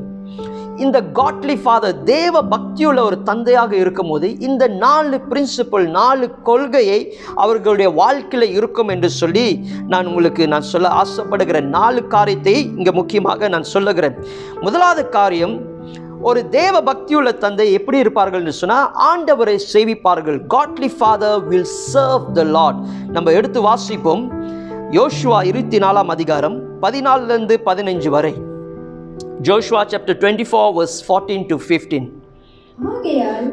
இந்த 0.77 1.03
காட்லி 1.13 1.55
ஃபாதர் 1.63 2.03
தேவ 2.03 2.43
பக்தியுள்ள 2.43 3.01
ஒரு 3.03 3.23
தந்தையாக 3.23 3.77
இருக்கும்போது 3.77 4.41
இந்த 4.41 4.69
நாலு 4.69 5.17
பிரின்சிபல் 5.31 5.89
நாலு 5.89 6.27
கொள்கையை 6.43 7.01
அவர்களுடைய 7.35 7.91
வாழ்க்கையில் 7.91 8.55
இருக்கும் 8.59 8.89
என்று 8.89 9.11
சொல்லி 9.11 9.47
நான் 9.89 10.07
உங்களுக்கு 10.07 10.49
நான் 10.49 10.63
சொல்ல 10.63 10.89
ஆசைப்படுகிற 10.89 11.61
நாலு 11.61 12.07
காரியத்தை 12.07 12.57
இங்கே 12.77 12.91
முக்கியமாக 12.91 13.49
நான் 13.49 13.63
சொல்லுகிறேன். 13.63 14.17
முதலாவது 14.61 15.09
காரியம் 15.09 15.70
ஒரு 16.29 16.41
தேவ 16.57 16.75
பக்தியுள்ள 16.89 17.29
தந்தை 17.43 17.65
எப்படி 17.77 17.99
இருப்பார்கள்னு 18.03 18.53
சொன்னால் 18.61 18.89
ஆண்டவரை 19.11 19.55
சேவிப்பார்கள். 19.73 20.39
Godly 20.55 20.91
father 20.97 21.39
will 21.51 21.71
serve 21.93 22.27
the 22.39 22.43
Lord 22.57 22.81
நம்ம 23.15 23.33
எடுத்து 23.39 23.61
வாசிப்போம். 23.69 24.25
யோஷுவா 24.99 25.39
இருபத்தி 25.51 25.79
நாலாம் 25.85 26.11
அதிகாரம் 26.15 26.57
பதினாலிருந்து 26.85 27.57
பதினஞ்சு 27.69 28.11
வரை. 28.17 28.35
Joshua 29.49 29.83
chapter 29.93 30.19
twenty 30.23 30.47
four 30.51 30.71
verse 30.79 30.99
fourteen 31.07 31.47
to 31.53 31.59
fifteen 31.67 32.09
ஆகையால் 32.93 33.49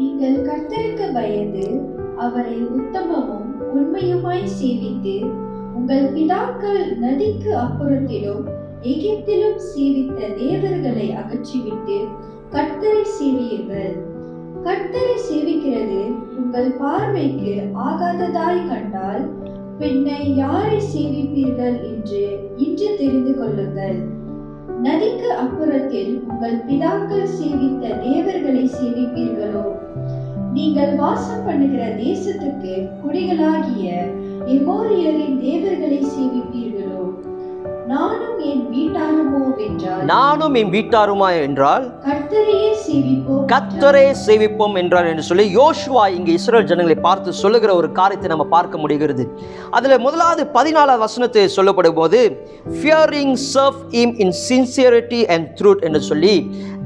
நீங்கள் 0.00 0.38
கர்த்தருக்கு 0.48 1.06
பயந்து 1.18 1.66
அவரை 2.26 2.58
உத்தமமும் 2.78 3.48
உண்மையுமாய் 3.76 4.44
சேவித்து 4.58 5.16
உங்கள் 5.78 6.06
பிதாக்கள் 6.16 6.82
நதிக்கு 7.04 7.52
அப்புறத்திலும் 7.66 8.44
எகிப்திலும் 8.82 9.58
சேவித்த 9.58 10.34
தேவர்களை 10.34 11.10
அகற்றிவிட்டு 11.10 11.96
கர்த்தரை 12.50 13.04
சேவியுங்கள். 13.20 13.92
கர்த்தரை 14.64 15.14
சேவிக்கிறது 15.28 16.00
உங்கள் 16.36 16.70
பார்வைக்கு 16.70 17.62
ஆகாததாய் 17.74 18.68
கண்டால் 18.68 19.22
பின்னை 19.78 20.34
யாரை 20.34 20.78
சேவிப்பீர்கள் 20.94 21.82
என்று 21.82 22.50
இன்று 22.56 22.94
தெரிந்து 22.98 23.38
கொள்ளுங்கள். 23.38 23.96
நதிக்கு 24.82 25.32
அப்புறத்தில் 25.32 26.20
உங்கள் 26.28 26.56
பிதாக்கள் 26.56 27.28
சேவித்த 27.40 27.98
தேவர்களை 27.98 28.70
சேவிப்பீர்களோ? 28.80 29.66
நீங்கள் 30.52 30.94
வாசம் 30.94 31.44
பண்ணுகிற 31.44 31.94
தேசத்துக்கு 31.96 32.88
குடிகளாகிய 33.02 34.04
எமோரியரின் 34.46 35.38
தேவர்களை 35.38 36.00
சேவிப்பீர்கள்? 36.02 36.61
நானும் 37.92 38.38
என் 38.50 38.64
வீட்டாருமோ 38.72 39.40
வென்றால் 39.56 40.02
நானும் 40.04 40.54
என் 40.54 40.70
வீட்டாருமா 40.70 41.28
என்றால் 41.42 41.84
கர்த்தரையே 42.04 42.70
சேவிப்போம் 42.84 43.44
கத்தரே 43.46 44.04
சேவிப்போம் 44.26 44.76
என்றார் 44.78 45.06
என்று 45.06 45.22
சொல்லி 45.22 45.46
யோசுவா 45.56 46.04
இங்கே 46.08 46.32
இஸ்ரேல் 46.32 46.64
ஜனங்களை 46.64 46.96
பார்த்து 47.00 47.32
சொல்லுகிற 47.32 47.74
ஒரு 47.74 47.92
காரியத்தை 47.92 48.28
நம்ம 48.28 48.46
பார்க்க 48.46 48.78
முடிகிறது. 48.78 49.24
அதில் 49.70 49.98
முதலாவது 49.98 50.44
பதினாலாவது 50.54 50.98
வசனத்தை 50.98 51.48
சொல்லப்படும் 51.48 51.94
போது 51.94 52.20
fearing 52.76 53.36
serve 53.54 53.80
him 53.94 54.14
in 54.16 54.34
sincerity 54.48 55.22
and 55.26 55.48
truth 55.60 55.84
என்று 55.84 56.00
சொல்லி 56.02 56.34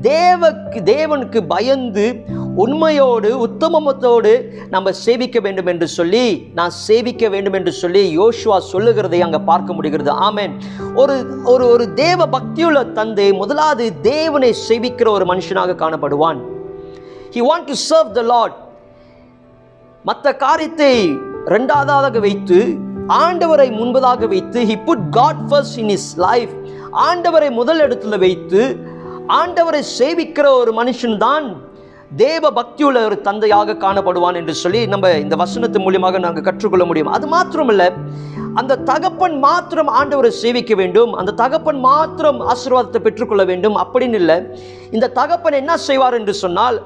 தேவக்கு 0.03 0.79
தேவனுக்கு 0.85 1.47
பயந்து 1.49 2.25
உண்மையோடு 2.57 3.47
உத்தமத்தோடு 3.47 4.53
நம்ம 4.71 4.93
சேவிக்க 4.93 5.41
வேண்டும் 5.41 5.67
என்று 5.67 5.89
சொல்லி 5.89 6.51
நான் 6.55 6.71
சேவிக்க 6.71 7.29
வேண்டும் 7.29 7.53
என்று 7.53 7.73
சொல்லி 7.73 8.19
யோசுவா 8.19 8.59
சொல்லுகிறதை 8.59 9.21
அங்கே 9.21 9.39
பார்க்க 9.39 9.73
முடிகிறது. 9.73 10.11
ஆமென். 10.11 10.61
ஒரு 10.95 11.43
ஒரு 11.45 11.69
ஒரு 11.69 11.95
தேவ 11.95 12.27
பக்தியுள்ள 12.27 12.93
தந்தை 12.93 13.33
முதலாவது 13.33 14.01
தேவனை 14.01 14.55
சேவிக்கிற 14.69 15.09
ஒரு 15.09 15.25
மனுஷனாக 15.25 15.77
காணப்படுவான். 15.77 16.39
He 17.31 17.41
want 17.41 17.65
to 17.65 17.73
serve 17.91 18.11
the 18.11 18.23
Lord 18.23 18.57
மற்ற 20.03 20.37
காரியத்தை 20.37 21.09
ரெண்டாவதாக 21.47 22.21
வைத்து 22.21 22.75
ஆண்டவரை 23.09 23.73
முன்பதாக 23.73 24.29
வைத்து 24.29 24.65
he 24.65 24.85
put 24.85 25.11
God 25.11 25.49
first 25.49 25.79
in 25.79 25.89
his 25.89 26.19
life 26.19 26.51
ஆண்டவரை 26.93 27.51
முதல் 27.51 27.81
இடத்துல 27.89 28.19
வைத்து 28.19 28.95
ஆண்டவரை 29.35 29.81
சேவிக்கிற 29.99 30.47
ஒரு 30.61 30.73
மனுஷன் 30.79 31.17
தான் 31.19 31.47
தேவ 32.17 32.51
பக்தியுள்ள 32.59 32.99
ஒரு 33.05 33.17
தந்தையாக 33.21 33.77
காணப்படுவான் 33.85 34.37
என்று 34.41 34.55
சொல்லி 34.55 34.81
நம்ம 34.87 35.11
இந்த 35.23 35.37
வசனத்தின் 35.37 35.85
மூலியமாக 35.87 36.19
நாங்கள் 36.25 36.47
கற்றுக்கொள்ள 36.49 36.85
முடியும். 36.85 37.11
அது 37.17 37.27
மாத்திரமல்ல 37.35 37.85
அந்த 38.61 38.79
தகப்பன் 38.91 39.37
மாத்திரம் 39.39 39.91
ஆண்டவரை 39.99 40.31
சேவிக்க 40.43 40.75
வேண்டும் 40.75 41.13
அந்த 41.21 41.35
தகப்பன் 41.43 41.81
மாத்திரம் 41.89 42.39
ஆசீர்வாதத்தை 42.53 43.01
பெற்றுக்கொள்ள 43.07 43.45
வேண்டும் 43.45 43.77
அப்படின்னு 43.83 44.19
இல்லை. 44.23 44.39
இந்த 44.91 45.11
தகப்பன் 45.21 45.59
என்ன 45.63 45.77
செய்வார் 45.89 46.19
என்று 46.21 46.35
சொன்னால் 46.45 46.79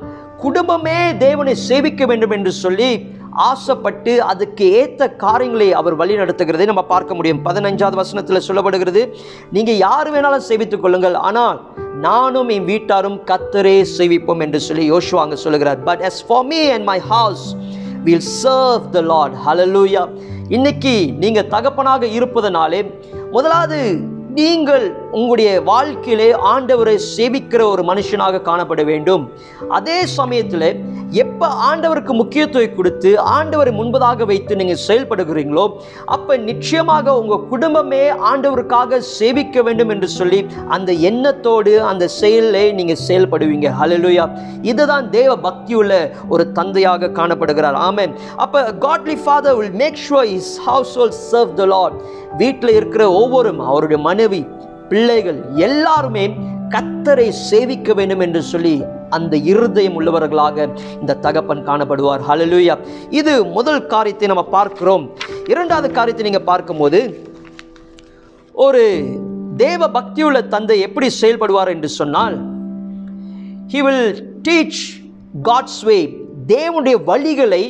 குடும்பமே 0.44 0.98
தேவனை 1.26 1.54
சேவிக்க 1.68 2.06
வேண்டும் 2.06 2.30
என்று 2.30 2.52
சொல்லி 2.64 2.90
ஆசைப்பட்டு 3.48 4.12
அதுக்கு 4.22 4.64
ஏற்ற 4.72 5.08
காரியங்களை 5.24 5.68
அவர் 5.80 5.94
வழி 5.94 6.14
நடத்துகிறதை 6.16 6.66
நம்ம 6.70 6.82
பார்க்க 6.82 7.14
முடியும். 7.14 7.42
பதினஞ்சாவது 7.46 7.96
வசனத்தில் 8.00 8.46
சொல்லப்படுகிறது 8.48 9.02
நீங்கள் 9.56 9.80
யார் 9.86 10.10
வேணாலும் 10.14 10.46
சேவித்துக் 10.48 10.82
கொள்ளுங்கள் 10.84 11.14
ஆனால் 11.14 11.60
நானும் 12.00 12.48
என் 12.48 12.64
வீட்டாரும் 12.64 13.18
கத்தரே 13.30 13.76
சேவிப்போம் 13.96 14.42
என்று 14.46 14.60
சொல்லி 14.60 14.84
யோசுவாங்க 14.92 15.32
சொல்லுகிறார். 15.44 15.80
But 15.88 16.00
as 16.00 16.22
for 16.28 16.46
me 16.52 16.60
and 16.76 16.84
my 16.84 16.98
house 16.98 17.44
will 18.04 18.28
serve 18.42 18.86
the 18.96 19.00
Lord 19.12 19.36
hallelujah 19.46 20.04
இன்னைக்கு 20.48 20.94
நீங்கள் 21.18 21.50
தகப்பனாக 21.56 22.06
இருப்பதனாலே 22.06 22.80
முதலாவது 23.30 23.80
நீங்கள் 24.34 24.84
உங்களுடைய 25.10 25.50
வாழ்க்கையிலே 25.62 26.32
ஆண்டவரை 26.32 26.94
சேவிக்கிற 27.16 27.62
ஒரு 27.70 27.82
மனுஷனாக 27.82 28.42
காணப்பட 28.48 28.84
வேண்டும். 28.84 29.22
அதே 29.68 29.98
சமயத்தில் 30.06 30.68
எப்போ 31.12 31.46
ஆண்டவருக்கு 31.68 32.12
முக்கியத்துவம் 32.12 32.74
கொடுத்து 32.74 33.10
ஆண்டவரை 33.36 33.72
முன்பதாக 33.78 34.24
வைத்து 34.24 34.56
நீங்கள் 34.56 34.82
செயல்படுகிறீங்களோ 34.88 35.64
அப்போ 36.06 36.36
நிச்சயமாக 36.36 37.14
உங்கள் 37.20 37.46
குடும்பமே 37.48 38.02
ஆண்டவருக்காக 38.30 38.98
சேவிக்க 38.98 39.62
வேண்டும் 39.62 39.88
என்று 39.88 40.08
சொல்லி 40.08 40.46
அந்த 40.68 40.92
எண்ணத்தோடு 40.92 41.82
அந்த 41.82 42.08
செயலில் 42.08 42.74
நீங்கள் 42.74 43.02
செயல்படுவீங்க. 43.08 43.68
ஹலலுயா 43.80 44.26
இதுதான் 44.62 45.10
தேவ 45.10 45.36
பக்தி 45.36 45.74
உள்ள 45.74 46.12
ஒரு 46.28 46.52
தந்தையாக 46.52 47.10
காணப்படுகிறார். 47.18 47.74
ஆமன் 47.88 48.14
அப்போ 48.36 48.62
godly 48.72 49.16
father 49.24 49.56
will 49.56 49.72
make 49.72 50.00
sure 50.08 50.24
his 50.24 50.58
house 50.64 50.94
whole 50.98 51.14
serve 51.32 51.54
the 51.54 51.66
Lord 51.66 51.98
வீட்டில் 52.38 52.76
இருக்கிற 52.76 53.10
ஒவ்வொரு 53.12 53.52
அவருடைய 53.58 54.02
மனைவி 54.02 54.46
பிள்ளைகள் 54.88 55.44
எல்லாருமே 55.56 56.24
கத்தரை 56.74 57.28
சேவிக்க 57.48 57.94
வேண்டும் 57.94 58.20
என்று 58.20 58.42
சொல்லி 58.42 58.74
அந்த 59.16 59.36
இருதயம் 59.52 59.96
உள்ளவர்களாக 60.00 60.56
இந்த 61.00 61.16
தகப்பன் 61.24 61.66
காணப்படுவார். 61.68 62.22
ஹலலூயா 62.28 62.74
இது 63.20 63.32
முதல் 63.56 63.86
காரியத்தை 63.86 64.28
நம்ம 64.28 64.44
பார்க்கிறோம். 64.56 65.04
இரண்டாவது 65.52 65.88
காரியத்தை 65.90 66.24
நீங்கள் 66.28 66.48
பார்க்கும்போது 66.52 67.00
ஒரு 68.64 68.82
தேவ 69.56 69.88
பக்தியுள்ள 69.88 70.38
தந்தை 70.48 70.80
எப்படி 70.80 71.08
செயல்படுவார் 71.20 71.72
என்று 71.74 71.88
சொன்னால் 71.88 72.36
he 73.72 73.80
will 73.86 74.40
teach 74.48 74.80
God's 75.42 75.82
way 75.88 75.98
தேவனுடைய 76.52 76.96
வழிகளை 77.10 77.62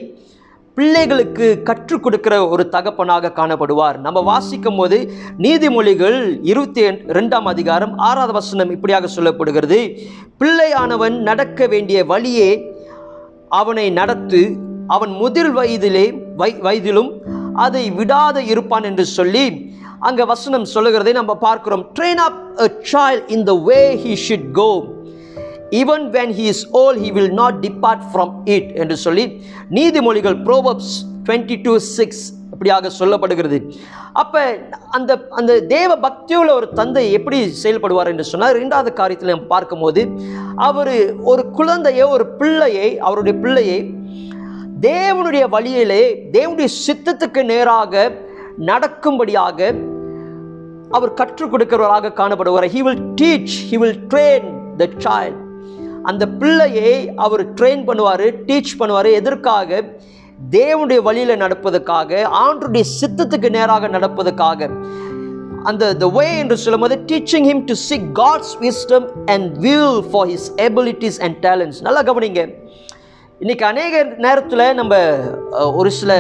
பிள்ளைகளுக்கு 0.77 1.47
கற்றுக் 1.62 2.03
கொடுக்கிற 2.03 2.35
ஒரு 2.49 2.69
தகப்பனாக 2.69 3.33
காணப்படுவார். 3.35 3.97
நம்ம 3.97 4.21
வாசிக்கும் 4.21 4.77
போது 4.77 4.99
நீதிமொழிகள் 5.39 6.19
இருபத்தி 6.43 6.83
ரெண்டாம் 7.17 7.49
அதிகாரம் 7.53 7.97
ஆறாவது 7.97 8.33
வசனம் 8.33 8.71
இப்படியாக 8.71 9.09
சொல்லப்படுகிறது. 9.17 9.81
பிள்ளையானவன் 10.39 11.17
நடக்க 11.29 11.67
வேண்டிய 11.67 12.05
வழியே 12.05 12.50
அவனை 13.49 13.91
நடத்து 13.91 14.43
அவன் 14.87 15.11
முதிர் 15.11 15.53
வயதிலே 15.57 16.07
வை 16.37 16.50
வயதிலும் 16.67 17.11
அதை 17.55 17.91
விடாத 17.91 18.39
இருப்பான் 18.53 18.83
என்று 18.83 19.05
சொல்லி 19.05 19.45
அங்கே 20.00 20.25
வசனம் 20.25 20.65
சொல்லுகிறதை 20.65 21.12
நம்ம 21.12 21.35
பார்க்கிறோம். 21.37 21.85
Train 21.99 22.23
up 22.29 22.41
a 22.61 22.69
child 22.93 23.23
in 23.27 23.45
the 23.45 23.55
way 23.69 23.81
he 24.05 24.15
should 24.29 24.45
go 24.53 24.71
even 25.71 26.05
when 26.17 26.33
he 26.39 26.47
is 26.55 26.65
old 26.81 26.99
he 27.05 27.11
will 27.17 27.33
not 27.33 27.59
depart 27.67 28.05
from 28.12 28.33
it 28.45 28.71
என்று 28.83 28.97
சொல்லி 28.97 29.25
நீதிமொழிகள் 29.79 30.37
ப்ரோவப்ஸ் 30.49 30.93
டுவெண்ட்டி 31.27 31.57
டூ 31.62 31.79
சிக்ஸ் 31.79 32.23
அப்படியாக 32.53 32.91
சொல்லப்படுகிறது. 32.99 33.59
அப்போ 34.12 34.41
அந்த 34.91 35.29
அந்த 35.31 35.53
தேவ 35.75 35.91
பக்தியுள்ள 36.07 36.50
ஒரு 36.53 36.69
தந்தை 36.79 37.12
எப்படி 37.19 37.39
செயல்படுவார் 37.62 38.11
என்று 38.12 38.25
சொன்னால் 38.25 38.57
ரெண்டாவது 38.61 38.91
காரியத்தில் 39.00 39.33
நம்ம 39.35 39.47
பார்க்கும்போது 39.47 40.03
அவர் 40.57 41.15
ஒரு 41.31 41.50
குழந்தையை 41.59 42.07
ஒரு 42.15 42.27
பிள்ளையை 42.27 42.99
அவருடைய 42.99 43.39
பிள்ளையை 43.39 43.79
தேவனுடைய 44.81 45.49
வழியிலே 45.49 46.03
தேவனுடைய 46.33 46.69
சித்தத்துக்கு 46.87 47.43
நேராக 47.45 48.11
நடக்கும்படியாக 48.71 49.75
அவர் 50.91 51.15
கற்றுக் 51.15 51.53
கொடுக்கிறவராக 51.53 52.12
காணப்படுவார். 52.21 52.69
He 52.75 52.83
will 52.83 53.03
teach 53.23 53.55
he 53.71 53.77
will 53.77 54.00
train 54.15 54.49
the 54.77 54.89
child 55.07 55.50
அந்த 56.09 56.25
பிள்ளையை 56.40 56.92
அவர் 57.25 57.42
ட்ரெயின் 57.59 57.83
பண்ணுவார் 57.88 58.26
டீச் 58.49 58.73
பண்ணுவார். 58.80 59.09
எதற்காக? 59.21 59.80
தேவனுடைய 60.57 61.00
வழியில் 61.07 61.40
நடப்பதற்காக 61.45 62.21
ஆண்டுடைய 62.45 62.85
சித்தத்துக்கு 62.99 63.49
நேராக 63.57 63.88
நடப்பதற்காக. 63.97 64.69
அந்த 65.71 65.85
த 66.02 66.07
வே 66.16 66.26
என்று 66.42 66.57
சொல்லும்போது 66.64 66.97
teaching 67.11 67.47
him 67.50 67.64
to 67.71 67.75
see 67.88 67.97
God's 68.21 68.54
wisdom 68.66 69.07
and 69.33 69.49
will 69.66 69.97
for 70.11 70.28
his 70.33 70.49
abilities 70.66 71.19
and 71.26 71.37
talents 71.47 71.80
நல்லா 71.87 72.02
கவனிங்க. 72.11 72.42
இன்னைக்கு 73.42 73.66
அநேக 73.73 74.02
நேரத்தில் 74.26 74.64
நம்ம 74.80 74.95
ஒரு 75.80 75.90
சில 75.99 76.12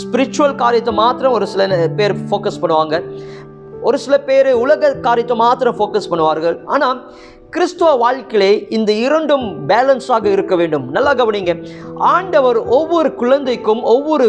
ஸ்பிரிச்சுவல் 0.00 0.54
காரியத்தை 0.64 0.94
மாத்திரம் 1.02 1.36
ஒரு 1.38 1.46
சில 1.52 1.62
பேர் 2.00 2.14
ஃபோக்கஸ் 2.28 2.60
பண்ணுவாங்க. 2.62 2.96
ஒரு 3.88 3.98
சில 4.02 4.14
பேர் 4.28 4.48
உலக 4.64 4.90
காரியத்தை 5.06 5.36
மாத்திரம் 5.36 5.76
ஃபோக்கஸ் 5.78 6.10
பண்ணுவார்கள். 6.10 6.56
ஆனால் 6.74 6.98
கிறிஸ்துவ 7.54 7.88
வாழ்க்கையிலே 8.02 8.52
இந்த 8.76 8.90
இரண்டும் 9.06 9.46
பேலன்ஸாக 9.70 10.26
இருக்க 10.34 10.54
வேண்டும். 10.60 10.84
நல்லா 10.94 11.12
கவனிங்க. 11.20 11.52
ஆண்டவர் 12.12 12.58
ஒவ்வொரு 12.76 13.10
குழந்தைக்கும் 13.22 13.82
ஒவ்வொரு 13.94 14.26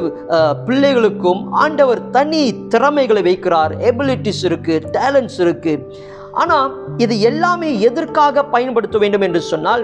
பிள்ளைகளுக்கும் 0.67 1.41
ஆண்டவர் 1.63 2.01
தனி 2.17 2.41
திறமைகளை 2.73 3.23
வைக்கிறார். 3.29 3.75
எபிலிட்டிஸ் 3.91 4.43
இருக்கு 4.49 4.75
டேலண்ட்ஸ் 4.97 5.39
இருக்குது 5.45 6.11
ஆனால் 6.41 6.69
இது 7.03 7.15
எல்லாமே 7.29 7.69
எதற்காக 7.87 8.43
பயன்படுத்த 8.53 8.97
வேண்டும் 9.01 9.25
என்று 9.27 9.41
சொன்னால் 9.51 9.83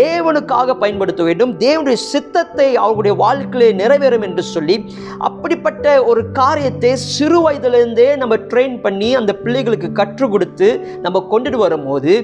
தேவனுக்காக 0.00 0.76
பயன்படுத்த 0.82 1.22
வேண்டும். 1.28 1.52
தேவனுடைய 1.64 1.98
சித்தத்தை 2.10 2.68
அவர்களுடைய 2.82 3.14
வாழ்க்கையிலே 3.24 3.70
நிறைவேறும் 3.82 4.26
என்று 4.28 4.44
சொல்லி 4.54 4.76
அப்படிப்பட்ட 5.30 5.86
ஒரு 6.10 6.22
காரியத்தை 6.42 6.94
சிறு 7.14 7.40
வயதிலிருந்தே 7.46 8.10
நம்ம 8.22 8.36
ட்ரெயின் 8.52 8.78
பண்ணி 8.86 9.10
அந்த 9.22 9.34
பிள்ளைகளுக்கு 9.42 9.90
கற்றுக் 10.00 10.32
கொடுத்து 10.36 10.70
நம்ம 11.06 11.26
கொண்டுட்டு 11.34 11.60
வரும்போது 11.66 12.14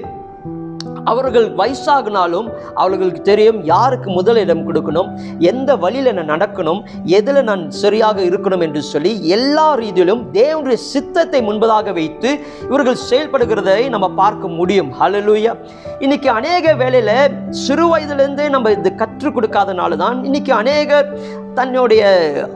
அவர்கள் 1.05 1.55
வயசாகினாலும் 1.57 2.47
அவர்களுக்கு 2.73 3.21
தெரியும் 3.21 3.65
யாருக்கு 3.65 4.09
முதலிடம் 4.09 4.67
கொடுக்கணும் 4.67 5.09
எந்த 5.39 5.75
வழியில் 5.75 6.13
நான் 6.13 6.39
நடக்கணும் 6.39 6.83
எதில் 7.05 7.43
நான் 7.43 7.71
சரியாக 7.71 8.21
இருக்கணும் 8.21 8.61
என்று 8.61 8.81
சொல்லி 8.81 9.27
எல்லா 9.27 9.75
ரீதியிலும் 9.75 10.23
தேவனுடைய 10.31 10.73
சித்தத்தை 10.73 11.41
முன்பதாக 11.41 11.93
வைத்து 11.93 12.39
இவர்கள் 12.61 13.03
செயல்படுகிறதை 13.09 13.89
நம்ம 13.89 14.09
பார்க்க 14.09 14.47
முடியும். 14.47 14.93
ஹலலூயா 14.99 15.55
இன்னைக்கு 15.99 16.29
அநேக 16.29 16.73
வேலையில் 16.73 17.31
சிறு 17.49 17.87
வயதிலிருந்தே 17.87 18.49
நம்ம 18.49 18.71
இது 18.71 18.95
கற்றுக் 18.95 19.35
கொடுக்காதனால 19.35 19.95
தான் 19.95 20.23
இன்னைக்கு 20.23 20.53
அநேகர் 20.53 21.47
தன்னுடைய 21.59 22.03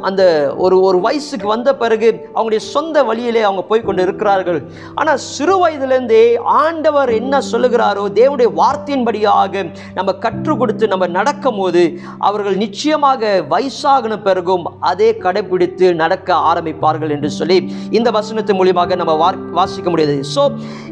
அந்த 0.07 0.23
ஒரு 0.63 0.75
ஒரு 0.87 0.97
வயசுக்கு 1.05 1.47
வந்த 1.53 1.69
பிறகு 1.81 2.09
அவங்களுடைய 2.35 2.61
சொந்த 2.73 2.97
வழியிலே 3.09 3.41
அவங்க 3.47 3.63
போய் 3.69 3.85
கொண்டு 3.87 4.05
இருக்கிறார்கள். 4.07 4.59
ஆனால் 4.99 5.21
சிறு 5.33 5.55
வயதிலேருந்தே 5.63 6.23
ஆண்டவர் 6.63 7.11
என்ன 7.19 7.41
சொல்லுகிறாரோ 7.51 8.05
தேவனுடைய 8.19 8.49
வார்த்தையின்படியாக 8.61 9.63
நம்ம 9.97 10.09
கற்றுக் 10.25 10.59
கொடுத்து 10.61 10.91
நம்ம 10.93 11.07
நடக்கும் 11.19 11.59
போது 11.61 11.83
அவர்கள் 12.27 12.61
நிச்சயமாக 12.65 13.31
வயசாகின 13.53 14.17
பிறகும் 14.27 14.65
அதே 14.91 15.09
கடைபிடித்து 15.25 15.87
நடக்க 16.03 16.29
ஆரம்பிப்பார்கள் 16.51 17.13
என்று 17.17 17.31
சொல்லி 17.39 17.59
இந்த 17.97 18.09
வசனத்தின் 18.19 18.59
மூலியமாக 18.59 18.95
நம்ம 19.01 19.15
வாசிக்க 19.59 19.87
முடியாது. 19.89 20.17
ஸோ 20.35 20.43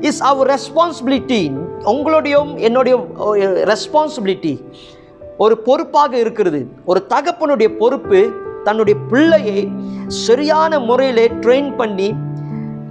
இஸ் 0.10 0.24
அவர் 0.32 0.50
ரெஸ்பான்சிபிலிட்டி 0.56 1.42
உங்களுடையும் 1.92 2.50
என்னுடைய 2.68 2.96
uh, 3.26 3.36
ரெஸ்பான்சிபிலிட்டி 3.72 4.54
ஒரு 5.44 5.56
பொறுப்பாக 5.68 6.14
இருக்கிறது. 6.24 6.60
ஒரு 6.86 7.00
தகப்பனுடைய 7.14 7.70
பொறுப்பு 7.82 8.20
தன்னுடைய 8.64 8.96
பிள்ளையை 9.12 9.60
சரியான 10.26 10.80
முறையில் 10.90 11.24
ட்ரெயின் 11.44 11.72
பண்ணி 11.80 12.10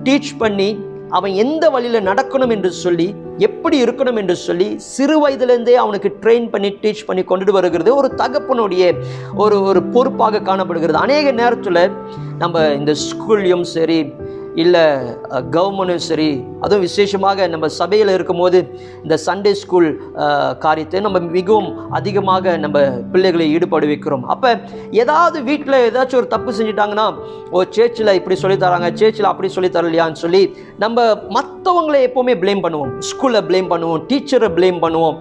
டீச் 0.05 0.33
பண்ணி 0.39 0.71
அவன் 1.19 1.35
எந்த 1.45 1.65
வழியில் 1.75 2.07
நடக்கணும் 2.07 2.53
என்று 2.57 2.71
சொல்லி 2.83 3.07
எப்படி 3.47 3.77
இருக்கணும் 3.85 4.19
என்று 4.21 4.37
சொல்லி 4.47 4.69
சிறு 4.95 5.15
வயதிலேருந்தே 5.23 5.75
அவனுக்கு 5.85 6.09
ட்ரெயின் 6.23 6.49
பண்ணி 6.51 6.71
டீச் 6.83 7.07
பண்ணி 7.07 7.23
கொண்டுட்டு 7.23 7.57
வருகிறது. 7.59 7.91
ஒரு 8.01 8.09
தகப்பனுடைய 8.17 8.85
ஒரு 9.37 9.57
ஒரு 9.71 9.83
பொறுப்பாக 9.95 10.43
காணப்படுகிறது. 10.49 10.99
அநேக 10.99 11.31
நேரத்தில் 11.41 11.83
நம்ம 12.39 12.65
இந்த 12.81 12.95
ஸ்கூல்லையும் 13.07 13.67
சரி 13.77 13.99
இல்லை 14.63 14.83
கவர்மெண்ட்டும் 15.57 16.07
சரி 16.09 16.29
அதுவும் 16.63 16.85
விசேஷமாக 16.87 17.47
நம்ம 17.53 17.69
சபையில் 17.81 18.15
இருக்கும்போது 18.17 18.59
இந்த 19.03 19.17
சண்டே 19.27 19.53
ஸ்கூல் 19.63 19.89
காரியத்தை 20.65 21.01
நம்ம 21.07 21.21
மிகவும் 21.37 21.69
அதிகமாக 21.99 22.57
நம்ம 22.65 22.79
பிள்ளைகளை 23.13 23.47
ஈடுபட 23.57 23.87
வைக்கிறோம். 23.93 24.25
அப்போ 24.35 24.51
ஏதாவது 25.03 25.39
வீட்டில் 25.51 25.79
ஏதாச்சும் 25.89 26.21
ஒரு 26.23 26.29
தப்பு 26.35 26.53
செஞ்சிட்டாங்கன்னா 26.59 27.07
ஓ 27.53 27.63
சேர்ச்சில் 27.77 28.17
இப்படி 28.21 28.39
சொல்லித் 28.43 28.65
தராங்க 28.65 28.91
சேர்ச்சில் 29.03 29.31
அப்படி 29.33 29.51
சொல்லி 29.57 29.71
தரலையான்னு 29.77 30.23
சொல்லி 30.25 30.43
நம்ம 30.85 31.07
மற்றவங்களை 31.39 32.01
எப்போவுமே 32.09 32.37
ப்ளேம் 32.43 32.65
பண்ணுவோம். 32.67 32.93
ஸ்கூலில் 33.11 33.47
ப்ளேம் 33.51 33.71
பண்ணுவோம் 33.75 34.03
டீச்சரை 34.11 34.51
ப்ளேம் 34.59 34.81
பண்ணுவோம். 34.87 35.17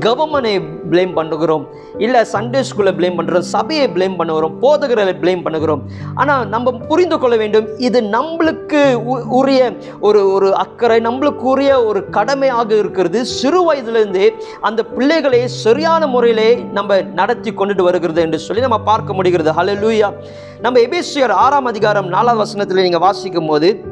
கவர்மெண்டை 0.00 0.62
ப்ளேம் 0.90 1.14
பண்ணுகிறோம். 1.14 1.66
இல்லை 1.98 2.20
சண்டே 2.20 2.62
ஸ்கூலை 2.62 2.92
ப்ளேம் 2.92 3.18
பண்ணுறோம் 3.18 3.38
சபையை 3.38 3.88
ப்ளேம் 3.88 4.16
பண்ணுகிறோம். 4.16 4.54
போதகர்களை 4.62 5.12
ப்ளேம் 5.20 5.42
பண்ணுகிறோம். 5.42 5.82
ஆனால் 6.14 6.48
நம்ம 6.48 6.72
புரிந்து 6.72 7.18
கொள்ள 7.18 7.36
வேண்டும் 7.36 7.78
இது 7.78 8.00
நம்மளுக்கு 8.00 8.94
உ- 8.94 9.28
உரிய 9.28 9.76
ஒரு 10.00 10.32
ஒரு 10.32 10.54
அக்கறை 10.54 11.00
நம்மளுக்கு 11.00 11.46
உரிய 11.52 11.84
ஒரு 11.84 12.10
கடமையாக 12.10 12.74
இருக்கிறது. 12.74 13.24
சிறு 13.24 13.62
வயதிலிருந்தே 13.62 14.32
அந்த 14.60 14.82
பிள்ளைகளை 14.82 15.48
சரியான 15.48 16.06
முறையிலே 16.06 16.54
நம்ம 16.54 17.02
நடத்தி 17.02 17.50
கொண்டுட்டு 17.50 17.82
வருகிறது 17.82 18.20
என்று 18.20 18.38
சொல்லி 18.38 18.62
நம்ம 18.62 18.80
பார்க்க 18.80 19.12
முடிகிறது. 19.12 19.52
ஹalleluya 19.52 20.12
நம்ம 20.60 20.78
எபேசியர் 20.80 21.30
ஆறாம் 21.30 21.64
அதிகாரம் 21.64 22.06
நாலாவது 22.06 22.36
வசனத்தில் 22.36 22.82
நீங்கள் 22.82 23.00
வாசிக்கும் 23.00 23.46
போது 23.46 23.84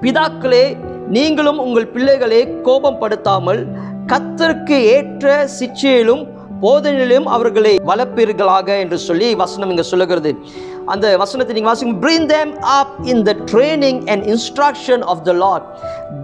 பிதாக்களே 0.00 0.76
நீங்களும் 1.08 1.58
உங்கள் 1.58 1.86
பிள்ளைகளை 1.86 2.60
கோபம் 2.60 2.98
படுத்தாமல் 2.98 3.66
கத்தருக்கு 4.10 4.76
ஏற்ற 4.94 5.26
சிச்சையிலும் 5.58 6.22
போதனையிலும் 6.62 7.26
அவர்களை 7.34 7.72
வளர்ப்பீர்களாக 7.90 8.68
என்று 8.78 8.98
சொல்லி 8.98 9.28
வசனம் 9.42 9.70
இங்கே 9.72 9.84
சொல்லுகிறது. 9.90 10.30
அந்த 10.92 11.06
வசனத்தை 11.22 11.54
நீங்கள் 11.54 11.70
வாசிக்கும் 11.70 12.00
bring 12.04 12.26
them 12.32 12.52
up 12.78 12.94
in 13.12 13.22
the 13.28 13.32
training 13.52 13.96
and 14.12 14.24
instruction 14.34 15.02
of 15.12 15.22
the 15.28 15.32
Lord 15.42 15.66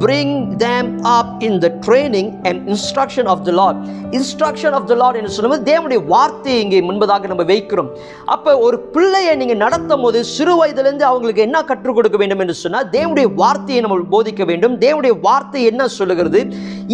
bring 0.03 0.35
them 0.65 0.89
up 1.17 1.33
in 1.49 1.59
the 1.65 1.69
training 1.87 2.29
and 2.49 2.61
instruction 2.73 3.29
of 3.33 3.45
the 3.49 3.53
Lord 3.61 3.79
instruction 4.19 4.75
of 4.79 4.89
the 4.91 4.95
Lord 5.03 5.19
என்று 5.21 5.33
சொல்லும்போது 5.37 5.67
தேவனுடைய 5.71 6.01
வார்த்தையை 6.15 6.63
இங்கே 6.65 6.81
முன்பதாக 6.89 7.27
நம்ம 7.33 7.45
வைக்கிறோம். 7.53 7.91
அப்போ 8.25 8.59
ஒரு 8.67 8.79
பிள்ளையை 8.95 9.35
நீங்கள் 9.43 9.63
நடத்தும் 9.65 10.05
போது 10.07 10.25
சிறு 10.25 10.55
வயதிலிருந்து 10.61 11.05
அவங்களுக்கு 11.11 11.43
என்ன 11.43 11.65
கற்றுக் 11.71 11.95
கொடுக்க 11.95 12.17
வேண்டும் 12.23 12.39
என்று 12.39 12.55
சொன்னால் 12.55 12.89
தேவனுடைய 12.97 13.35
வார்த்தையை 13.43 13.83
நம்ம 13.85 13.99
போதிக்க 14.17 14.45
வேண்டும். 14.45 14.75
தேவனுடைய 14.87 15.21
வார்த்தை 15.21 15.63
என்ன 15.65 15.89
சொல்லுகிறது? 15.99 16.43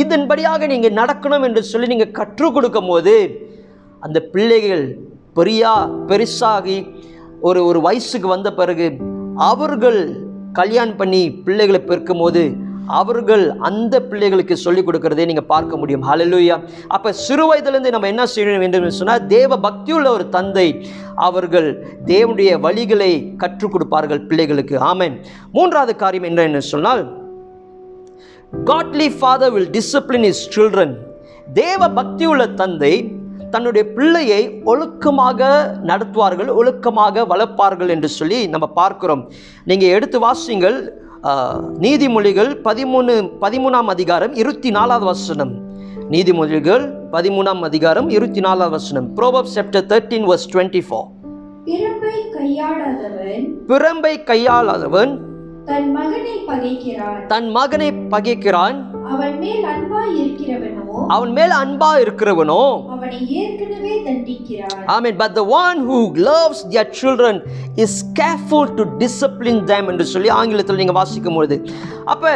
இதன்படியாக 0.03 0.67
நீங்கள் 0.67 0.99
நடக்கணும் 1.01 1.47
என்று 1.49 1.63
சொல்லி 1.63 1.87
நீங்கள் 1.87 2.17
கற்றுக் 2.21 2.55
கொடுக்கும் 2.55 2.91
போது 2.93 3.17
அந்த 4.01 4.21
பிள்ளைகள் 4.35 4.85
பெரியா 5.37 5.75
பெருசாகி 6.09 6.79
ஒரு 7.43 7.61
ஒரு 7.65 7.81
வயசுக்கு 7.81 8.29
வந்த 8.29 8.49
பிறகு 8.55 8.87
அவர்கள் 9.51 10.01
கல்யாணம் 10.53 10.97
பண்ணி 10.97 11.23
பிள்ளைகளை 11.45 11.81
பெருக்கும் 11.81 12.19
போது 12.19 12.43
அவர்கள் 12.99 13.45
அந்த 13.59 13.95
பிள்ளைகளுக்கு 14.01 14.55
சொல்லிக் 14.57 14.87
கொடுக்கறதே 14.89 15.25
நீங்கள் 15.27 15.49
பார்க்க 15.53 15.77
முடியும். 15.77 16.05
ஹலலூயா 16.09 16.57
அப்போ 16.89 17.13
சிறு 17.13 17.45
வயதுலேருந்து 17.51 17.91
நம்ம 17.91 18.09
என்ன 18.09 18.27
செய்ய 18.27 18.59
வேண்டும் 18.59 18.83
என்று 18.83 18.99
சொன்னால் 18.99 19.27
தேவ 19.27 19.57
பக்தியுள்ள 19.57 20.09
ஒரு 20.09 20.29
தந்தை 20.29 20.67
அவர்கள் 21.15 21.69
தேவனுடைய 22.07 22.51
வழிகளை 22.67 23.37
கற்றுக் 23.37 23.73
கொடுப்பார்கள் 23.73 24.23
பிள்ளைகளுக்கு. 24.27 24.77
ஆமென் 24.91 25.17
மூன்றாவது 25.53 25.95
காரியம் 25.97 26.29
என்ன 26.31 26.43
என்று 26.43 26.63
சொன்னால் 26.73 27.03
godly 28.65 29.09
father 29.19 29.53
will 29.53 29.73
discipline 29.79 30.29
his 30.31 30.45
children 30.55 30.95
தேவ 31.53 31.89
பக்தியுள்ள 31.89 32.55
தந்தை 32.55 32.95
தன்னுடைய 33.55 33.85
பிள்ளையை 33.97 34.43
ஒழுக்கமாக 34.73 35.41
நடத்துவார்கள் 35.91 36.51
ஒழுக்கமாக 36.61 37.25
வளர்ப்பார்கள் 37.33 37.93
என்று 37.95 38.09
சொல்லி 38.19 38.41
நம்ம 38.55 38.67
பார்க்கிறோம். 38.81 39.23
நீங்கள் 39.71 39.95
எடுத்து 39.97 40.19
வாசிங்கள் 40.27 40.79
நீதிமொழிகள் 41.85 42.51
பதிமூணு 42.69 43.13
பதிமூணாம் 43.45 43.91
அதிகாரம் 43.95 44.33
இருபத்தி 44.43 44.71
நாலாவது 44.77 45.07
வசனம். 45.13 45.53
நீதிமொழிகள் 46.15 46.85
பதிமூணாம் 47.13 47.63
அதிகாரம் 47.69 48.09
இருபத்தி 48.17 48.41
நாலாவது 48.47 48.75
வசனம் 48.79 49.09
proverbs 49.19 49.51
chapter 49.57 49.87
thirteen 49.93 50.27
verse 50.31 50.49
twenty 50.53 50.83
four 50.89 51.09
பிறம்பை 53.71 54.15
கையாளாதவன் 54.31 55.13
தன் 55.65 55.91
மகனை 55.97 56.37
பகைக்கிறான். 56.49 57.21
தன் 57.33 57.49
மகனை 57.57 57.89
பகைக்கிறான். 58.15 58.79
அவன் 59.13 59.37
மேல் 59.43 59.65
அன்பாய் 59.73 60.15
இருக்கிறவனோ? 60.21 60.85
அவன் 61.09 61.33
மேல் 61.33 61.55
அன்பா 61.61 61.91
இருக்கிறவனோ? 62.03 62.61
அவனை 62.95 63.19
ஏற்கனவே 63.41 63.95
தண்டிக்கிறான் 64.07 64.77
Amen. 64.95 65.15
But 65.17 65.33
the 65.35 65.47
one 65.55 65.79
who 65.89 65.99
loves 66.31 66.59
their 66.67 66.89
children 66.93 67.37
is 67.77 67.93
careful 68.15 68.65
to 68.79 68.85
discipline 68.99 69.61
them 69.67 69.87
என்று 69.93 70.07
சொல்லி 70.13 70.33
ஆங்கிலத்தில் 70.41 70.81
நீங்கள் 70.83 71.01
வாசிக்கும் 71.01 71.35
பொழுது 71.35 71.59
அப்போ 72.07 72.33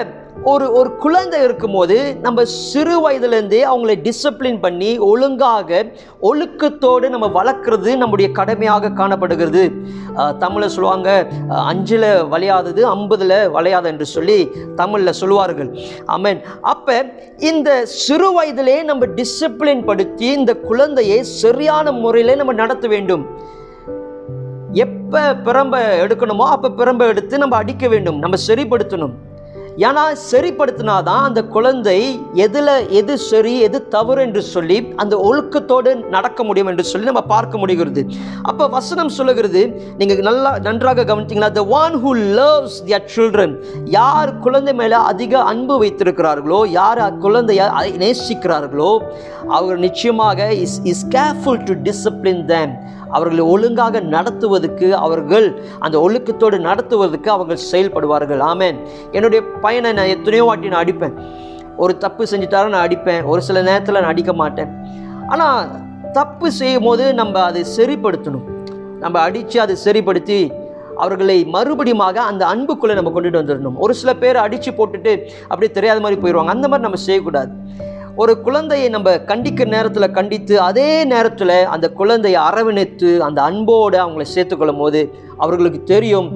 ஒரு 0.51 0.67
ஒரு 0.79 0.91
குழந்தை 1.05 1.39
இருக்கும்போது 1.47 1.97
நம்ம 2.25 2.41
சிறு 2.51 2.97
வயதிலேருந்தே 3.05 3.61
அவங்கள 3.71 3.95
டிசிப்ளின் 4.07 4.61
பண்ணி 4.65 4.91
ஒழுங்காக 5.09 5.81
ஒழுக்கத்தோடு 6.29 7.07
நம்ம 7.15 7.27
வளர்க்குறது 7.39 7.91
நம்முடைய 8.03 8.29
கடமையாக 8.39 8.93
காணப்படுகிறது. 9.01 9.65
தமிழில் 10.43 10.75
சொல்லுவாங்க 10.77 11.09
அஞ்சில் 11.73 12.09
வளையாதது 12.35 12.85
ஐம்பதில் 12.95 13.37
வளையாது 13.57 13.91
என்று 13.93 14.09
சொல்லி 14.15 14.39
தமிழில் 14.83 15.19
சொல்லுவார்கள். 15.23 15.71
ஆமேன். 16.17 16.41
அப்போ 16.75 16.97
இந்த 17.51 17.71
சிறு 18.05 18.31
வயதிலே 18.39 18.79
நம்ம 18.93 19.07
டிசிப்ளின் 19.21 19.85
படுத்தி 19.91 20.29
இந்த 20.39 20.55
குழந்தையை 20.71 21.21
சரியான 21.43 21.93
முறையில் 22.03 22.41
நம்ம 22.43 22.55
நடத்த 22.63 22.87
வேண்டும். 22.97 23.25
எப்போ 24.87 25.23
பிரம்ப 25.47 25.77
எடுக்கணுமோ 26.05 26.47
அப்போ 26.57 26.69
பிரம்ப 26.81 27.03
எடுத்து 27.13 27.45
நம்ம 27.45 27.57
அடிக்க 27.63 27.87
வேண்டும். 27.95 28.21
நம்ம 28.25 28.39
சரிப்படுத்தணும். 28.49 29.17
ஏன்னா 29.79 30.03
சரிப்படுத்தினாதான் 30.31 31.23
அந்த 31.23 31.45
குழந்தை 31.45 31.97
எதில் 32.35 32.73
எது 32.91 33.19
சரி 33.19 33.61
எது 33.61 33.89
தவறு 33.89 34.23
என்று 34.23 34.43
சொல்லி 34.43 34.93
அந்த 34.97 35.17
ஒழுக்கத்தோடு 35.17 36.09
நடக்க 36.09 36.45
முடியும் 36.45 36.67
என்று 36.67 36.85
சொல்லி 36.85 37.07
நம்ம 37.07 37.23
பார்க்க 37.23 37.59
முடிகிறது. 37.59 38.03
அப்போ 38.43 38.67
வசனம் 38.67 39.09
சொல்லுகிறது 39.09 39.63
நீங்கள் 39.99 40.19
நல்லா 40.19 40.59
நன்றாக 40.59 41.05
கவனித்தீங்களா 41.05 41.51
the 41.53 41.65
one 41.67 41.97
who 42.03 42.13
loves 42.15 42.79
their 42.87 43.07
children 43.17 43.55
யார் 43.85 44.39
குழந்தை 44.39 44.75
மேலே 44.75 44.95
அதிக 44.95 45.43
அன்பு 45.43 45.77
வைத்திருக்கிறார்களோ 45.85 46.67
யார் 46.71 47.19
குழந்தையை 47.19 47.67
நேசிக்கிறார்களோ 47.97 48.99
அவர் 49.49 49.79
நிச்சயமாக 49.79 50.53
is 50.53 50.81
is 50.83 51.07
careful 51.11 51.63
to 51.65 51.75
discipline 51.83 52.45
them 52.45 52.75
அவர்களை 53.11 53.45
ஒழுங்காக 53.45 54.01
நடத்துவதற்கு 54.01 54.97
அவர்கள் 54.97 55.47
அந்த 55.79 55.99
ஒழுக்கத்தோடு 55.99 56.59
நடத்துவதற்கு 56.59 57.31
அவர்கள் 57.31 57.67
செயல்படுவார்கள். 57.73 58.43
ஆமேன். 58.53 58.79
என்னுடைய 59.13 59.45
பையனை 59.45 59.93
நான் 59.93 60.13
எத்தனையோ 60.17 60.45
வாட்டி 60.45 60.69
நான் 60.69 60.83
அடிப்பேன். 60.83 61.17
ஒரு 61.77 61.99
தப்பு 61.99 62.25
செஞ்சுட்டாலும் 62.25 62.75
நான் 62.75 62.87
அடிப்பேன். 62.87 63.25
ஒரு 63.25 63.43
சில 63.43 63.63
நேரத்தில் 63.63 64.01
நான் 64.01 64.13
அடிக்க 64.13 64.33
மாட்டேன். 64.33 64.71
ஆனால் 65.29 65.69
தப்பு 66.13 66.53
செய்யும் 66.53 66.83
போது 66.83 67.15
நம்ம 67.15 67.43
அதை 67.43 67.65
சரிப்படுத்தணும். 67.79 68.47
நம்ம 69.01 69.21
அடித்து 69.21 69.61
அதை 69.61 69.77
சரிப்படுத்தி 69.77 70.53
அவர்களை 70.97 71.47
மறுபடியுமாக 71.53 72.15
அந்த 72.15 72.43
அன்புக்குள்ளே 72.47 72.95
நம்ம 72.95 73.11
கொண்டுட்டு 73.15 73.41
வந்துடணும். 73.43 73.77
ஒரு 73.77 73.95
சில 73.95 74.15
பேர் 74.15 74.37
அடித்து 74.37 74.71
போட்டுட்டு 74.71 75.13
அப்படியே 75.43 75.71
தெரியாத 75.73 76.01
மாதிரி 76.01 76.21
போயிடுவாங்க 76.21 76.55
அந்த 76.57 76.69
மாதிரி 76.69 76.87
நம்ம 76.89 76.97
செய்யக்கூடாது. 76.97 77.51
ஒரு 78.17 78.41
குழந்தையை 78.41 78.89
நம்ம 78.89 79.11
கண்டிக்கிற 79.17 79.69
நேரத்தில் 79.69 80.11
கண்டித்து 80.11 80.61
அதே 80.61 81.05
நேரத்தில் 81.05 81.59
அந்த 81.65 81.91
குழந்தையை 81.91 82.41
அரவணைத்து 82.41 83.23
அந்த 83.23 83.43
அன்போடு 83.43 83.97
அவங்கள 83.99 84.25
சேர்த்துக்கொள்ளும் 84.35 84.77
போது 84.77 85.01
அவர்களுக்கு 85.37 85.83
தெரியும் 85.85 86.29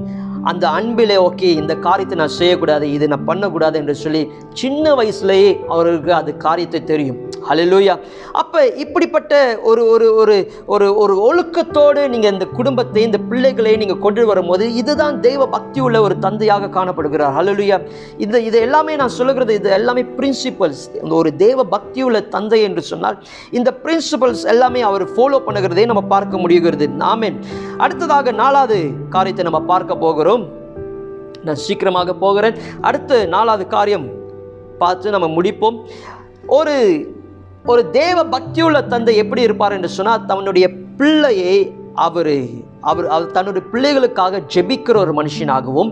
அந்த 0.45 0.69
அன்பிலே 0.69 1.17
ஓகே 1.17 1.49
இந்த 1.63 1.75
காரியத்தை 1.77 2.19
நான் 2.19 2.37
செய்யக்கூடாது 2.39 2.93
இது 2.93 3.09
நான் 3.09 3.25
பண்ணக்கூடாது 3.25 3.79
என்று 3.79 3.95
சொல்லி 3.95 4.23
சின்ன 4.53 4.95
வயசுலேயே 4.95 5.51
அவர்களுக்கு 5.69 6.15
அது 6.15 6.37
காரியத்தை 6.37 6.85
தெரியும். 6.85 7.19
ஹலலூயா 7.49 7.95
அப்போ 8.41 8.61
இப்படிப்பட்ட 8.83 9.35
ஒரு 9.71 9.83
ஒரு 9.95 10.07
ஒரு 10.21 10.37
ஒரு 10.75 10.87
ஒரு 11.03 11.15
ஒழுக்கத்தோடு 11.29 12.03
நீங்கள் 12.15 12.33
இந்த 12.35 12.47
குடும்பத்தை 12.59 13.01
இந்த 13.09 13.19
பிள்ளைகளை 13.31 13.73
நீங்கள் 13.83 14.03
கொண்டு 14.05 14.25
வரும்போது 14.31 14.65
இதுதான் 14.81 15.17
தெய்வ 15.27 15.47
பக்தி 15.57 15.81
உள்ள 15.87 15.99
ஒரு 16.07 16.15
தந்தையாக 16.27 16.71
காணப்படுகிறார். 16.77 17.35
ஹலலுயா 17.39 17.79
இந்த 18.25 18.37
இது 18.49 18.59
எல்லாமே 18.67 18.95
நான் 19.03 19.17
சொல்லுகிறது 19.19 19.55
இது 19.61 19.71
எல்லாமே 19.79 20.05
பிரின்சிபல்ஸ் 20.19 20.85
ஒரு 21.21 21.33
தேவ 21.45 21.65
பக்தி 21.75 22.03
உள்ள 22.09 22.21
தந்தை 22.37 22.61
என்று 22.69 22.85
சொன்னால் 22.93 23.19
இந்த 23.59 23.71
பிரின்சிபல்ஸ் 23.85 24.45
எல்லாமே 24.55 24.83
அவர் 24.91 25.07
ஃபாலோ 25.15 25.41
பண்ணுகிறதே 25.49 25.87
நம்ம 25.93 26.05
பார்க்க 26.15 26.45
முடிகிறது. 26.45 26.89
நாமே 27.05 27.31
அடுத்ததாக 27.85 28.33
நாலாவது 28.43 28.79
காரியத்தை 29.17 29.45
நம்ம 29.51 29.61
பார்க்க 29.73 30.03
போகிறோம். 30.07 30.45
நான் 31.47 31.63
சீக்கிரமாக 31.67 32.15
போகிறேன். 32.25 32.57
அடுத்து 32.89 33.17
நாலாவது 33.35 33.65
காரியம் 33.77 34.07
பார்த்து 34.83 35.15
நம்ம 35.15 35.27
முடிப்போம். 35.37 35.79
ஒரு 36.59 36.75
ஒரு 37.65 37.83
தேவ 37.91 38.19
பக்தியுள்ள 38.35 38.79
தந்தை 38.89 39.15
எப்படி 39.23 39.43
இருப்பார் 39.47 39.75
என்று 39.77 39.89
சொன்னால் 39.97 40.27
தன்னுடைய 40.27 40.67
பிள்ளையை 41.01 41.57
அவர் 42.07 42.37
அவர் 42.91 43.07
அவர் 43.09 43.33
தன்னுடைய 43.37 43.63
பிள்ளைகளுக்காக 43.73 44.41
ஜெபிக்கிற 44.55 44.97
ஒரு 44.97 45.13
மனுஷனாகவும் 45.19 45.91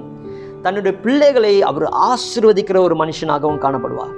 தன்னுடைய 0.63 0.93
பிள்ளைகளை 1.03 1.53
அவர் 1.63 1.85
ஆசீர்வதிக்கிற 2.11 2.79
ஒரு 2.87 2.95
மனுஷனாகவும் 3.01 3.61
காணப்படுவார். 3.65 4.15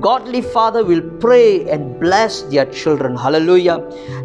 Godly 0.00 0.42
father 0.50 0.86
will 0.90 1.08
pray 1.24 1.40
and 1.74 1.88
bless 2.02 2.38
their 2.50 2.70
children 2.82 3.18
hallelujah 3.24 3.76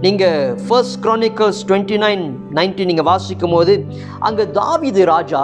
நீங்கள் 0.02 0.56
first 0.68 1.00
Chronicles 1.06 1.62
twenty 1.70 1.98
nine 2.06 2.26
nineteen 2.60 2.92
நீங்கள் 2.92 3.10
வாசிக்கும் 3.12 3.56
போது 3.58 3.76
அங்கே 4.20 4.46
தாவிது 4.60 5.06
ராஜா 5.14 5.44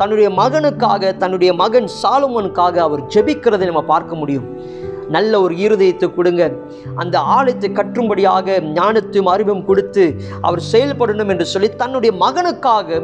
தன்னுடைய 0.00 0.28
மகனுக்காக 0.42 1.16
தன்னுடைய 1.22 1.52
மகன் 1.62 1.88
சாலுமனுக்காக 2.02 2.76
அவர் 2.88 3.06
ஜெபிக்கிறதை 3.14 3.64
நம்ம 3.70 3.82
பார்க்க 3.94 4.14
முடியும். 4.16 4.46
நல்ல 5.14 5.32
ஒரு 5.44 5.54
இருதயத்தை 5.64 6.08
கொடுங்க. 6.14 6.42
அந்த 7.02 7.16
ஆலயத்தை 7.36 7.68
கற்றும்படியாக 7.78 8.56
ஞானத்தையும் 8.78 9.30
அறிவும் 9.34 9.64
கொடுத்து 9.68 10.04
அவர் 10.46 10.62
செயல்படணும் 10.72 11.32
என்று 11.34 11.46
சொல்லி 11.52 11.70
தன்னுடைய 11.82 12.12
மகனுக்காக 12.24 13.00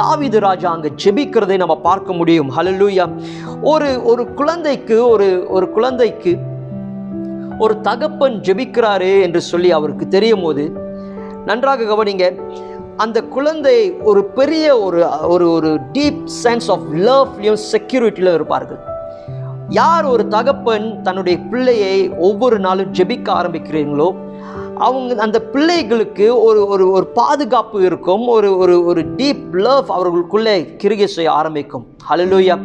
தாவிது 0.00 0.40
ராஜா 0.48 0.68
அங்கே 0.76 0.92
ஜெபிக்கிறதை 1.04 1.56
நம்ம 1.62 1.76
பார்க்க 1.88 2.18
முடியும். 2.20 2.50
ஹலலூயா 2.58 3.06
ஒரு 3.72 3.90
ஒரு 4.12 4.24
குழந்தைக்கு 4.40 4.98
ஒரு 5.14 5.28
ஒரு 5.56 5.68
குழந்தைக்கு 5.76 6.34
ஒரு 7.64 7.74
தகப்பன் 7.88 8.36
ஜெபிக்கிறாரு 8.48 9.12
என்று 9.26 9.40
சொல்லி 9.50 9.70
அவருக்கு 9.78 10.04
தெரியும் 10.16 10.44
போது 10.46 10.64
நன்றாக 11.48 11.86
கவனிங்க. 11.92 12.26
அந்த 13.04 13.18
குழந்தை 13.34 13.74
ஒரு 14.10 14.20
பெரிய 14.38 14.66
ஒரு 14.86 15.00
ஒரு 15.34 15.46
ஒரு 15.56 15.70
டீப் 15.96 16.22
சென்ஸ் 16.44 16.68
ஆஃப் 16.74 16.86
லவ்லையும் 17.06 17.60
செக்யூரிட்டியிலும் 17.72 18.36
இருப்பார்கள். 18.38 18.80
யார் 19.68 20.04
ஒரு 20.04 20.28
தகப்பன் 20.28 21.02
தன்னுடைய 21.02 21.38
பிள்ளையை 21.38 22.08
ஒவ்வொரு 22.08 22.58
நாளும் 22.58 22.92
ஜெபிக்க 22.92 23.28
ஆரம்பிக்கிறீங்களோ 23.28 24.16
அவங்க 24.74 25.22
அந்த 25.22 25.42
பிள்ளைகளுக்கு 25.42 26.42
ஒரு 26.42 26.66
ஒரு 26.66 26.90
ஒரு 26.90 27.06
பாதுகாப்பு 27.06 27.82
இருக்கும் 27.82 28.26
ஒரு 28.26 28.56
ஒரு 28.56 28.84
ஒரு 28.84 29.02
டீப் 29.16 29.50
லவ் 29.52 29.90
அவர்களுக்குள்ளே 29.90 30.76
கிரிகை 30.76 31.06
செய்ய 31.06 31.32
ஆரம்பிக்கும். 31.32 31.86
ஹலலூயா 32.10 32.56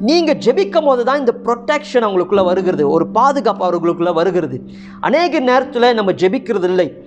நீங்கள் 0.00 0.36
ஜெபிக்கும் 0.36 0.84
போது 0.84 1.04
தான் 1.04 1.18
இந்த 1.18 1.34
ப்ரொட்டெக்ஷன் 1.44 2.06
அவங்களுக்குள்ளே 2.06 2.44
வருகிறது 2.44 2.90
ஒரு 2.90 3.06
பாதுகாப்பு 3.06 3.64
அவர்களுக்குள்ளே 3.64 4.12
வருகிறது. 4.12 4.60
அநேக 5.00 5.40
நேரத்தில் 5.40 5.94
நம்ம 5.94 6.12
ஜெபிக்கிறது 6.12 6.64
இல்லை 6.64 7.04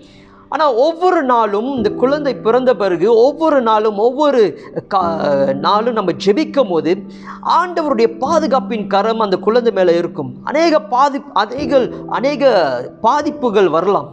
ஆனால் 0.49 0.73
ஒவ்வொரு 0.73 1.23
நாளும் 1.23 1.69
இந்த 1.75 1.89
குழந்தை 2.01 2.35
பிறந்த 2.35 2.71
பிறகு 2.75 3.07
ஒவ்வொரு 3.15 3.61
நாளும் 3.61 3.97
ஒவ்வொரு 3.97 4.41
கா 4.87 5.01
நாளும் 5.53 5.97
நம்ம 5.99 6.11
ஜெபிக்கும் 6.25 6.69
போது 6.69 6.91
ஆண்டவருடைய 7.59 8.09
பாதுகாப்பின் 8.25 8.87
கரம் 8.87 9.19
அந்த 9.19 9.37
குழந்தை 9.37 9.73
மேலே 9.73 9.95
இருக்கும். 9.97 10.29
அநேக 10.43 10.81
பாதி 10.93 11.19
அநேக 11.33 11.81
அநேக 12.09 12.51
பாதிப்புகள் 13.01 13.69
வரலாம். 13.69 14.09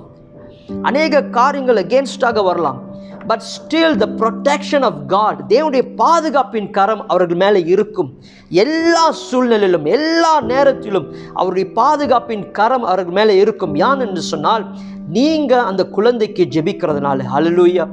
அநேக 0.82 1.22
காரியங்கள் 1.38 1.80
அகேன்ஸ்டாக 1.84 2.44
வரலாம். 2.44 2.80
But 3.26 3.44
still 3.52 3.96
the 3.96 4.06
protection 4.20 4.82
of 4.82 5.00
God 5.06 5.40
தேவனுடைய 5.48 5.84
பாதுகாப்பின் 6.02 6.70
கரம் 6.70 7.08
அவர்கள் 7.08 7.36
மேலே 7.36 7.60
இருக்கும். 7.74 8.10
எல்லா 8.48 9.10
சூழ்நிலையிலும் 9.10 9.84
எல்லா 9.84 10.40
நேரத்திலும் 10.40 11.06
அவருடைய 11.34 11.68
பாதுகாப்பின் 11.74 12.50
கரம் 12.50 12.82
அவர்கள் 12.82 13.14
மேலே 13.14 13.36
இருக்கும். 13.36 13.74
யான் 13.74 14.00
என்று 14.00 14.20
சொன்னால் 14.20 14.66
நீங்கள் 15.08 15.66
அந்த 15.70 15.84
குழந்தைக்கு 15.86 16.48
ஜெபிக்கிறதுனால. 16.50 17.20
ஹalleluya 17.34 17.86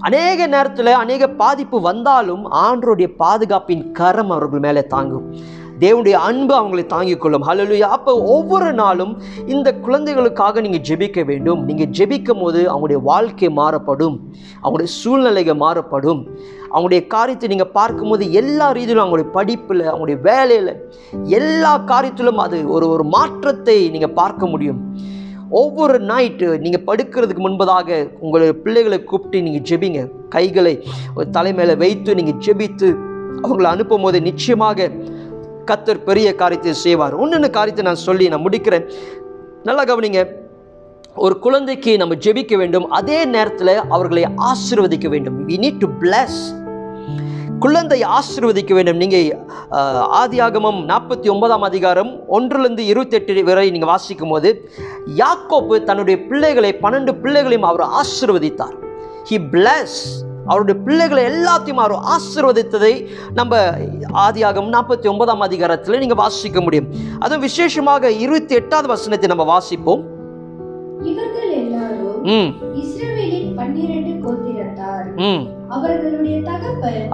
அநேக 0.00 0.46
நேரத்தில் 0.46 0.86
அநேக 0.86 1.28
பாதிப்பு 1.28 1.80
வந்தாலும் 1.80 2.52
ஆண்டருடைய 2.52 3.08
பாதுகாப்பின் 3.18 3.92
கரம் 3.92 4.30
அவர்கள் 4.30 4.58
மேலே 4.58 4.82
தாங்கும். 4.86 5.24
தேவனுடைய 5.82 6.16
அன்பு 6.28 6.52
அவங்களை 6.58 6.84
தாங்கிக் 6.94 7.22
கொள்ளும். 7.22 7.46
ஹலலுயா 7.48 7.88
அப்போ 7.96 8.12
ஒவ்வொரு 8.34 8.68
நாளும் 8.82 9.12
இந்த 9.54 9.68
குழந்தைகளுக்காக 9.86 10.60
நீங்கள் 10.66 10.84
ஜெபிக்க 10.88 11.24
வேண்டும். 11.30 11.60
நீங்கள் 11.70 11.90
ஜெபிக்கும் 11.98 12.42
போது 12.44 12.60
அவங்களுடைய 12.72 13.00
வாழ்க்கை 13.10 13.50
மாறப்படும். 13.60 14.16
அவங்களுடைய 14.62 14.90
சூழ்நிலைகள் 15.00 15.62
மாறப்படும். 15.64 16.22
அவங்களுடைய 16.72 17.02
காரியத்தை 17.14 17.48
நீங்கள் 17.54 17.74
பார்க்கும்போது 17.78 18.24
எல்லா 18.40 18.68
ரீதியிலும் 18.78 19.04
அவங்களுடைய 19.04 19.30
படிப்பில் 19.38 19.84
அவங்களுடைய 19.90 20.18
வேலையில் 20.28 20.72
எல்லா 21.40 21.74
காரியத்திலும் 21.92 22.40
அது 22.46 22.56
ஒரு 22.76 22.88
ஒரு 22.94 23.04
மாற்றத்தை 23.16 23.76
நீங்கள் 23.94 24.16
பார்க்க 24.20 24.52
முடியும். 24.54 24.80
ஒவ்வொரு 25.60 25.96
நைட்டு 26.10 26.46
நீங்கள் 26.62 26.84
படுக்கிறதுக்கு 26.86 27.42
முன்பதாக 27.44 27.98
உங்களுடைய 28.24 28.52
பிள்ளைகளை 28.62 28.98
கூப்பிட்டு 29.10 29.44
நீங்கள் 29.46 29.66
ஜெபிங்க. 29.68 30.00
கைகளை 30.36 30.74
ஒரு 31.16 31.26
தலை 31.36 31.52
மேலே 31.58 31.74
வைத்து 31.84 32.16
நீங்கள் 32.20 32.40
ஜெபித்து 32.46 32.88
அவங்களை 33.44 33.68
அனுப்பும் 33.74 34.04
போது 34.06 34.18
நிச்சயமாக 34.28 34.88
கத்தர் 35.70 36.06
பெரிய 36.08 36.34
காரியத்தை 36.34 36.74
செய்வார். 36.86 37.14
ஒன்று 37.22 37.50
காரியத்தை 37.58 37.84
நான் 37.84 38.04
சொல்லி 38.08 38.28
நான் 38.32 38.46
முடிக்கிறேன். 38.46 38.86
நல்லா 39.68 39.84
கவனிங்க. 39.84 40.20
ஒரு 41.24 41.34
குழந்தைக்கு 41.44 41.92
நம்ம 42.00 42.14
ஜெபிக்க 42.24 42.54
வேண்டும். 42.56 42.86
அதே 42.98 43.18
நேரத்தில் 43.34 43.74
அவர்களை 43.96 44.24
ஆசிர்வதிக்க 44.50 45.08
வேண்டும். 45.08 45.36
வி 45.48 45.56
நீட் 45.64 45.82
டு 45.82 45.88
பிளஸ் 46.00 46.40
குழந்தை 47.64 47.98
ஆசிர்வதிக்க 48.16 48.72
வேண்டும். 48.74 48.98
நீங்கள் 49.02 49.28
ஆதியாகமம் 50.20 50.80
நாற்பத்தி 50.90 51.28
ஒன்பதாம் 51.34 51.64
அதிகாரம் 51.68 52.10
ஒன்றிலிருந்து 52.36 52.82
இருபத்தெட்டு 52.86 53.44
வரை 53.44 53.70
நீங்கள் 53.70 53.92
வாசிக்கும் 53.92 54.32
போது 54.34 54.50
யாக்கோப்பு 55.22 55.76
தன்னுடைய 55.88 56.16
பிள்ளைகளை 56.28 56.70
பன்னெண்டு 56.82 57.14
பிள்ளைகளையும் 57.22 57.68
அவர் 57.70 57.84
ஆசீர்வதித்தார். 58.00 58.76
ஹி 59.30 59.38
பிளஸ் 59.54 59.98
அவருடைய 60.46 60.80
பிள்ளைகளை 60.80 61.24
எல்லாத்தையும் 61.24 61.74
அவர் 61.74 61.98
ஆசீர்வதித்ததை 62.04 63.06
நம்ம 63.34 63.56
ஆதியாகமம் 64.12 64.72
நாற்பத்தி 64.72 65.08
ஒன்பதாம் 65.08 65.40
அதிகாரத்தில் 65.40 65.98
நீங்கள் 65.98 66.16
வாசிக்க 66.16 66.60
முடியும். 66.60 66.86
அதுவும் 67.18 67.40
விசேஷமாக 67.40 68.10
இருபத்தி 68.10 68.54
எட்டாவது 68.54 68.88
வசனத்தை 68.88 69.28
நம்ம 69.28 69.58
வாசிப்போம். 69.58 70.14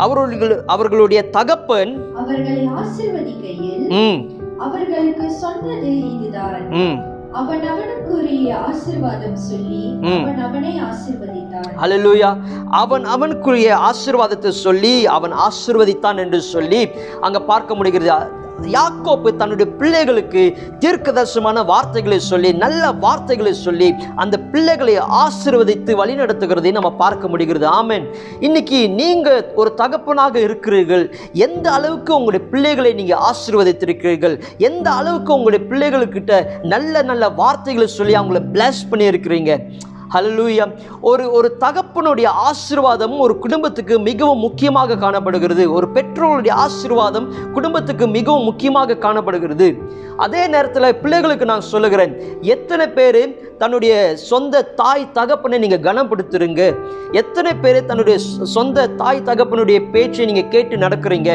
அவர்களுடைய 0.05 0.63
அவர்களுடைய 0.67 1.31
தகப்பன் 1.31 2.15
அவர்களை 2.15 2.69
ஆசிர்வதிக்கையில் 2.69 3.89
ம். 3.89 4.31
அவர்களுக்கு 4.59 5.33
சொன்னது 5.33 6.21
இதுதான். 6.21 6.69
ம். 6.69 7.12
அவன் 7.33 7.65
அவனுக்குரிய 7.73 8.49
ஆசிர்வாதம் 8.69 9.39
சொல்லி. 9.51 9.85
அவன் 10.03 10.41
அவனை 10.47 10.73
ஆசிர்வதித்தான் 10.89 11.69
ஹalleluya. 11.81 12.31
அவன் 12.83 13.05
அவனுக்குரிய 13.05 13.69
ஆசீர்வாதத்தை 13.89 14.49
சொல்லி 14.49 15.07
அவன் 15.07 15.35
ஆசீர்வதித்தான் 15.47 16.19
என்று 16.25 16.41
சொல்லி 16.41 16.89
அங்க 17.21 17.41
பார்க்க 17.41 17.75
முடிகிறது. 17.75 18.41
யாக்கோப்பு 18.67 19.37
தன்னுடைய 19.37 19.73
பிள்ளைகளுக்கு 19.73 20.57
தீர்க்கதர்சமான 20.79 21.65
வார்த்தைகளை 21.65 22.19
சொல்லி 22.19 22.53
நல்ல 22.53 22.93
வார்த்தைகளை 22.93 23.53
சொல்லி 23.53 23.95
அந்த 24.17 24.39
பிள்ளைகளை 24.39 24.99
ஆசிர்வதித்து 24.99 25.93
வழிநடத்துகிறதை 26.01 26.73
நம்ம 26.73 26.93
பார்க்க 26.93 27.29
முடிகிறது. 27.29 27.67
ஆமன். 27.69 28.07
இன்னைக்கு 28.41 28.89
நீங்கள் 28.89 29.53
ஒரு 29.55 29.75
தகப்பனாக 29.75 30.41
இருக்கிறீர்கள். 30.41 31.15
எந்த 31.33 31.71
அளவுக்கு 31.71 32.15
உங்களுடைய 32.15 32.47
பிள்ளைகளை 32.51 32.93
நீங்கள் 32.93 33.19
ஆசீர்வதித்திருக்கிறீர்கள்? 33.19 34.41
எந்த 34.59 34.91
அளவுக்கு 34.91 35.35
உங்களுடைய 35.35 35.63
பிள்ளைகளுக்கிட்ட 35.71 36.47
நல்ல 36.63 37.03
நல்ல 37.03 37.29
வார்த்தைகளை 37.29 37.89
சொல்லி 37.89 38.15
அவங்கள 38.15 38.41
பிளஸ் 38.53 38.83
பண்ணியிருக்கிறீங்க? 38.91 39.61
ஹalleluya 40.15 40.65
ஒரு 41.01 41.25
ஒரு 41.37 41.49
தகப்பனுடைய 41.61 42.27
ஆசீர்வாதம் 42.49 43.15
ஒரு 43.25 43.35
குடும்பத்துக்கு 43.39 43.95
மிகவும் 44.09 44.43
முக்கியமாக 44.47 44.97
காணப்படுகிறது. 44.97 45.65
ஒரு 45.77 45.87
பெற்றோருடைய 45.95 46.53
ஆசீர்வாதம் 46.65 47.27
குடும்பத்துக்கு 47.53 48.07
மிகவும் 48.17 48.47
முக்கியமாக 48.49 48.99
காணப்படுகிறது. 49.07 49.69
அதே 50.17 50.43
நேரத்தில் 50.47 50.99
பிள்ளைகளுக்கு 51.03 51.45
நான் 51.45 51.69
சொல்லுகிறேன். 51.73 52.13
எத்தனை 52.55 52.87
பேர் 52.99 53.21
தன்னுடைய 53.59 53.95
சொந்த 54.17 54.65
தாய் 54.81 55.11
தகப்பனை 55.13 55.59
நீங்கள் 55.65 55.85
கனப்படுத்துறீங்க? 55.89 56.63
எத்தனை 57.23 57.53
பேர் 57.65 57.87
தன்னுடைய 57.91 58.19
சொந்த 58.57 58.89
தாய் 59.03 59.27
தகப்பனுடைய 59.31 59.81
பேச்சை 59.97 60.27
நீங்கள் 60.31 60.53
கேட்டு 60.55 60.77
நடக்கிறீங்க? 60.77 61.33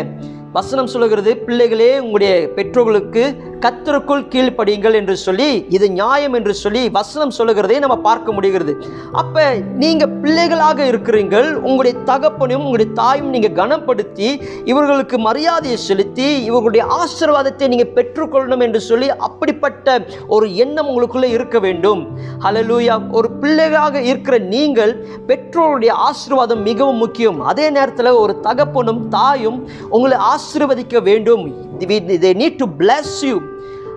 வசனம் 0.57 0.91
சொல்லுகிறது 0.91 1.31
பிள்ளைகளே 1.37 1.99
உங்களுடைய 1.99 2.33
பெற்றோர்களுக்கு 2.55 3.23
கத்தருக்குள் 3.63 4.23
கீழ்ப்படியுங்கள் 4.33 4.95
என்று 4.99 5.17
சொல்லி 5.17 5.47
இது 5.69 5.91
நியாயம் 5.91 6.33
என்று 6.33 6.53
சொல்லி 6.53 6.89
வசனம் 6.89 7.33
சொல்லுகிறதை 7.37 7.79
நம்ம 7.79 7.97
பார்க்க 7.97 8.31
முடிகிறது. 8.31 8.73
அப்ப 9.11 9.45
நீங்க 9.83 10.07
பிள்ளைகளாக 10.07 10.85
இருக்கிறீர்கள் 10.85 11.49
உங்களுடைய 11.55 11.97
தகப்பனையும் 12.05 12.65
உங்களுடைய 12.67 12.91
தாயும் 12.93 13.29
நீங்க 13.29 13.49
கனப்படுத்தி 13.61 14.29
இவர்களுக்கு 14.63 15.19
மரியாதையை 15.19 15.77
செலுத்தி 15.77 16.43
இவர்களுடைய 16.43 16.85
ஆசீர்வாதத்தை 16.99 17.67
நீங்க 17.67 17.87
பெற்றுக்கொள்ளணும் 17.95 18.63
என்று 18.67 18.81
சொல்லி 18.81 19.09
அப்படிப்பட்ட 19.09 19.97
ஒரு 20.27 20.55
எண்ணம் 20.55 20.87
உங்களுக்குள்ள 20.87 21.23
இருக்க 21.23 21.59
வேண்டும். 21.59 22.03
ஹலலூயா 22.45 22.97
ஒரு 23.11 23.31
பிள்ளைகளாக 23.31 24.01
இருக்கிற 24.01 24.37
நீங்கள் 24.37 24.93
பெற்றோருடைய 25.27 25.91
ஆசீர்வாதம் 26.07 26.61
மிகவும் 26.61 26.97
முக்கியம். 26.97 27.41
அதே 27.41 27.69
நேரத்தில் 27.69 28.19
ஒரு 28.23 28.39
தகப்பனும் 28.39 29.07
தாயும் 29.09 29.59
உங்களை 29.89 30.17
ஆசீர்வதிக்க 30.33 31.01
வேண்டும். 31.01 31.65
They 31.81 32.31
need 32.41 32.59
to 32.63 32.67
bless 32.81 33.15
you 33.29 33.37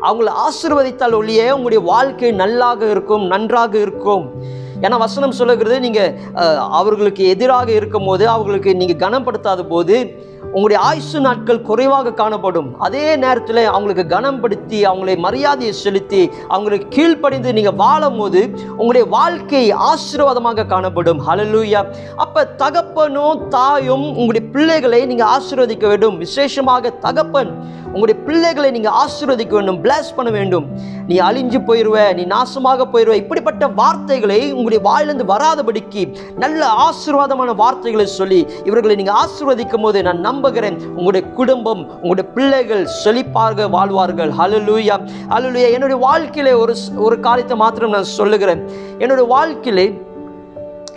அவங்களை 0.08 0.32
ஆசிர்வதித்தால் 0.44 1.16
ஒழிய 1.20 1.40
உங்களுடைய 1.56 1.80
வாழ்க்கை 1.92 2.30
நல்லாக 2.42 2.80
இருக்கும் 2.94 3.24
நன்றாக 3.32 3.74
இருக்கும். 3.86 4.24
ஏன்னா 4.84 4.98
வசனம் 5.04 5.38
சொல்லுகிறது 5.38 5.78
நீங்கள் 5.80 6.12
அவர்களுக்கு 6.78 7.22
எதிராக 7.34 7.68
இருக்கும் 7.78 8.06
போது 8.10 8.24
அவர்களுக்கு 8.34 8.70
நீங்கள் 8.82 9.02
கனப்படுத்தாத 9.04 9.62
போது 9.72 9.96
உங்களுடைய 10.54 10.78
ஆயுசு 10.88 11.18
நாட்கள் 11.20 11.60
குறைவாக 11.68 12.12
காணப்படும். 12.20 12.68
அதே 12.86 13.04
நேரத்தில் 13.24 13.60
அவங்களுக்கு 13.72 14.04
கனப்படுத்தி 14.14 14.78
அவங்களை 14.90 15.14
மரியாதையை 15.26 15.74
செலுத்தி 15.82 16.22
அவங்களுக்கு 16.54 16.88
கீழ்ப்படிந்து 16.96 17.50
நீங்கள் 17.58 17.76
வாழும் 17.82 18.18
போது 18.18 18.40
உங்களுடைய 18.70 19.04
வாழ்க்கை 19.16 19.62
ஆசீர்வாதமாக 19.90 20.66
காணப்படும். 20.66 21.20
ஹலலூயா 21.28 21.82
அப்போ 22.16 22.42
தகப்பனும் 22.62 23.42
தாயும் 23.48 24.06
உங்களுடைய 24.16 24.44
பிள்ளைகளை 24.54 25.06
நீங்கள் 25.10 25.30
ஆசீர்வதிக்க 25.36 25.86
வேண்டும். 25.92 26.18
விசேஷமாக 26.24 26.92
தகப்பன் 27.06 27.52
உங்களுடைய 27.92 28.16
பிள்ளைகளை 28.26 28.68
நீங்கள் 28.76 28.96
ஆசீர்வதிக்க 29.02 29.52
வேண்டும் 29.58 29.78
பிளஸ் 29.84 30.10
பண்ண 30.16 30.30
வேண்டும். 30.36 30.66
நீ 31.08 31.16
அழிஞ்சு 31.28 31.58
போயிடுவ 31.68 31.96
நீ 32.18 32.22
நாசமாக 32.34 32.86
போயிடுவ 32.92 33.14
இப்படிப்பட்ட 33.22 33.64
வார்த்தைகளை 33.80 34.38
உங்களுடைய 34.56 34.80
வாயிலிருந்து 34.88 35.26
வராதபடிக்கு 35.32 36.02
நல்ல 36.42 36.60
ஆசீர்வாதமான 36.86 37.54
வார்த்தைகளை 37.62 38.06
சொல்லி 38.18 38.40
இவர்களை 38.68 38.94
நீங்கள் 39.00 39.18
ஆசீர்வதிக்கும் 39.22 39.84
போது 39.86 39.98
நான் 40.08 40.20
நம்புகிறேன் 40.28 40.76
உங்களுடைய 40.98 41.24
குடும்பம் 41.38 41.82
உங்களுடைய 42.02 42.26
பிள்ளைகள் 42.36 42.84
செழிப்பாக 43.02 43.68
வாழ்வார்கள். 43.76 44.30
ஹalleluya 44.40 44.98
அலலுயா 45.36 45.70
என்னுடைய 45.76 45.98
வாழ்க்கையில 46.08 46.52
ஒரு 46.62 46.76
ஒரு 47.06 47.18
காரியத்தை 47.26 47.58
மாத்திரம் 47.64 47.96
நான் 47.96 48.14
சொல்லுகிறேன். 48.18 48.62
என்னுடைய 49.02 49.26
வாழ்க்கையில் 49.34 49.84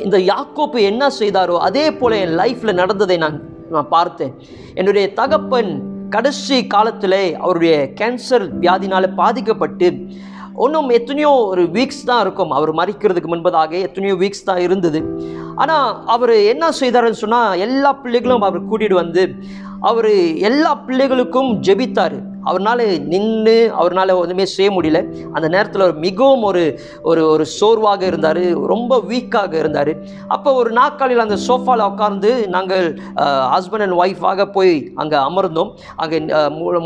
இந்த 0.06 0.18
யாக்கோப்பு 0.32 0.80
என்ன 0.92 1.10
செய்தாரோ 1.22 1.56
அதே 1.70 1.86
போல 2.02 2.16
என் 2.26 2.38
லைஃப்பில் 2.42 2.80
நடந்ததை 2.82 3.18
நான் 3.24 3.40
நான் 3.76 3.92
பார்த்தேன். 3.98 4.34
என்னுடைய 4.80 5.06
தகப்பன் 5.20 5.72
கடைசி 6.16 6.58
காலத்தில் 6.74 7.20
அவருடைய 7.44 7.76
கேன்சர் 8.00 8.46
வியாதினால் 8.64 9.16
பாதிக்கப்பட்டு 9.22 9.88
ஒன்றும் 10.64 10.90
எத்தனையோ 10.98 11.30
ஒரு 11.52 11.64
வீக்ஸ் 11.76 12.04
தான் 12.10 12.22
இருக்கும். 12.24 12.52
அவர் 12.58 12.72
மறிக்கிறதுக்கு 12.80 13.30
முன்பதாக 13.32 13.72
எத்தனையோ 13.88 14.16
வீக்ஸ் 14.22 14.48
தான் 14.50 14.62
இருந்தது. 14.66 15.00
ஆனால் 15.62 15.88
அவர் 16.16 16.34
என்ன 16.54 16.66
செய்தாருன்னு 16.82 17.22
சொன்னால் 17.24 17.62
எல்லா 17.66 17.92
பிள்ளைகளும் 18.04 18.46
அவர் 18.48 18.68
கூட்டிகிட்டு 18.70 19.02
வந்து 19.04 19.24
அவர் 19.90 20.12
எல்லா 20.50 20.72
பிள்ளைகளுக்கும் 20.88 21.50
ஜெபித்தார். 21.68 22.18
அவர்னால 22.50 22.80
நின்று 23.14 23.58
அவர்னால 23.80 24.16
ஒன்றுமே 24.22 24.46
செய்ய 24.56 24.70
முடியல. 24.78 25.00
அந்த 25.36 25.48
நேரத்தில் 25.56 25.86
ஒரு 25.88 25.96
மிகவும் 26.06 26.46
ஒரு 26.50 26.64
ஒரு 27.12 27.24
ஒரு 27.34 27.46
சோர்வாக 27.60 28.02
இருந்தார் 28.12 28.42
ரொம்ப 28.74 29.02
வீக்காக 29.12 29.54
இருந்தார். 29.64 29.92
அப்போ 30.36 30.50
ஒரு 30.62 30.72
நாற்காலியில் 30.80 31.26
அந்த 31.28 31.40
சோஃபாவில் 31.48 31.88
உட்கார்ந்து 31.92 32.32
நாங்கள் 32.56 32.86
ஹஸ்பண்ட் 33.56 33.86
அண்ட் 33.88 34.00
ஒய்ஃபாக 34.04 34.50
போய் 34.58 34.74
அங்கே 35.04 35.18
அமர்ந்தோம். 35.28 35.72
அங்கே 36.04 36.20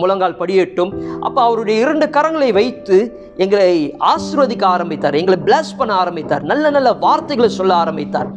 முழங்கால் 0.01 0.39
படியட்டும். 0.41 0.93
அப்போ 1.27 1.39
அவருடைய 1.47 1.77
இரண்டு 1.85 2.07
கரங்களை 2.17 2.51
வைத்து 2.61 2.97
எங்களை 3.45 3.71
ஆசிர்வதிக்க 4.13 4.63
ஆரம்பித்தார். 4.75 5.19
எங்களை 5.21 5.39
பிளஸ் 5.47 5.77
பண்ண 5.77 5.93
ஆரம்பித்தார். 6.03 6.43
நல்ல 6.51 6.69
நல்ல 6.75 6.89
வார்த்தைகளை 7.05 7.49
சொல்ல 7.59 7.73
ஆரம்பித்தார். 7.83 8.29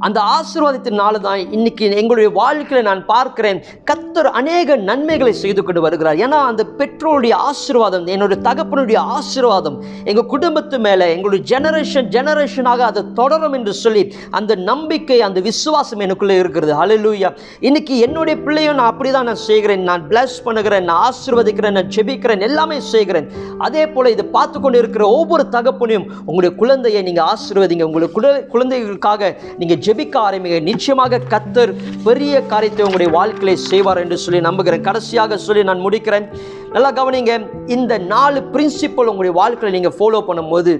அந்த 0.00 0.20
ஆசீர்வாதத்தினால 0.20 1.18
தான் 1.18 1.52
இன்னைக்கு 1.52 1.90
எங்களுடைய 1.90 2.30
வாழ்க்கையில் 2.30 2.86
நான் 2.86 3.06
பார்க்கிறேன் 3.06 3.62
கத்தர் 3.90 4.22
அநேக 4.22 4.76
நன்மைகளை 4.76 5.32
செய்து 5.32 5.64
கொண்டு 5.64 5.80
வருகிறார். 5.80 6.16
ஏன்னா 6.16 6.46
அந்த 6.46 6.66
பெற்றோருடைய 6.78 7.32
ஆசீர்வாதம் 7.32 8.06
என்னுடைய 8.06 8.42
தகப்பனுடைய 8.42 8.96
ஆசீர்வாதம் 8.96 9.82
எங்கள் 10.04 10.26
குடும்பத்து 10.26 10.78
மேலே 10.78 11.10
எங்களுடைய 11.10 11.58
ஜெனரேஷன் 11.58 12.08
ஜெனரேஷனாக 12.10 12.78
அதை 12.78 13.02
தொடரும் 13.14 13.52
என்று 13.52 13.72
சொல்லி 13.72 14.14
அந்த 14.30 14.54
நம்பிக்கை 14.54 15.22
அந்த 15.22 15.40
விசுவாசம் 15.40 16.00
எனக்குள்ளே 16.00 16.38
இருக்கிறது. 16.38 16.74
அலலூயா 16.74 17.36
இன்னைக்கு 17.60 17.98
என்னுடைய 17.98 18.42
பிள்ளையும் 18.42 18.74
நான் 18.74 18.86
அப்படி 18.86 19.10
தான் 19.10 19.24
நான் 19.24 19.34
செய்கிறேன். 19.34 19.82
நான் 19.82 20.08
பிளஸ் 20.08 20.42
பண்ணுகிறேன் 20.44 20.84
நான் 20.84 21.12
ஆசீர்வதிக்கிறேன் 21.12 21.70
நான் 21.70 21.88
ஜெபிக்கிறேன் 21.96 22.40
எல்லாமே 22.40 22.80
செய்கிறேன். 22.80 23.30
அதே 23.58 23.88
போல் 23.88 24.06
இதை 24.06 24.24
பார்த்து 24.24 24.60
கொண்டு 24.60 24.78
இருக்கிற 24.78 25.06
ஒவ்வொரு 25.06 25.46
தகப்பனையும் 25.50 26.06
உங்களுடைய 26.18 26.56
குழந்தையை 26.56 27.02
நீங்கள் 27.02 27.24
ஆசீர்வதிங்க. 27.24 27.82
உங்களுடைய 27.82 28.08
குழ- 28.12 28.46
குழந்தைகளுக்காக 28.46 29.36
நீங்கள் 29.58 29.86
ஜெபிக்க 29.88 30.16
ஆரம்பிங்க 30.28 30.60
நிச்சயமாக 30.70 31.22
கத்தர் 31.32 31.72
பெரிய 32.06 32.34
காரியத்தை 32.52 32.84
உங்களுடைய 32.86 33.10
வாழ்க்கையை 33.18 33.56
செய்வார் 33.70 34.02
என்று 34.04 34.18
சொல்லி 34.24 34.40
நம்புகிறேன். 34.48 34.86
கடைசியாக 34.88 35.38
சொல்லி 35.46 35.62
நான் 35.70 35.84
முடிக்கிறேன். 35.86 36.28
நல்லா 36.74 36.92
கவனிங்க 37.00 37.34
இந்த 37.76 37.92
நாலு 38.14 38.38
பிரின்சிபல் 38.54 39.10
உங்களுடைய 39.12 39.34
வாழ்க்கையில் 39.40 39.76
நீங்கள் 39.78 39.96
ஃபாலோ 39.98 40.22
பண்ணும்போது 40.30 40.74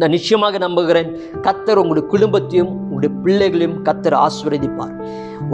நான் 0.00 0.14
நிச்சயமாக 0.16 0.58
நம்புகிறேன் 0.64 1.08
கத்தர் 1.46 1.80
உங்களுடைய 1.80 2.04
குடும்பத்தையும் 2.12 2.70
உங்களுடைய 2.84 3.12
பிள்ளைகளையும் 3.24 3.76
கத்தர் 3.88 4.16
ஆசீர்வதிப்பார். 4.24 4.94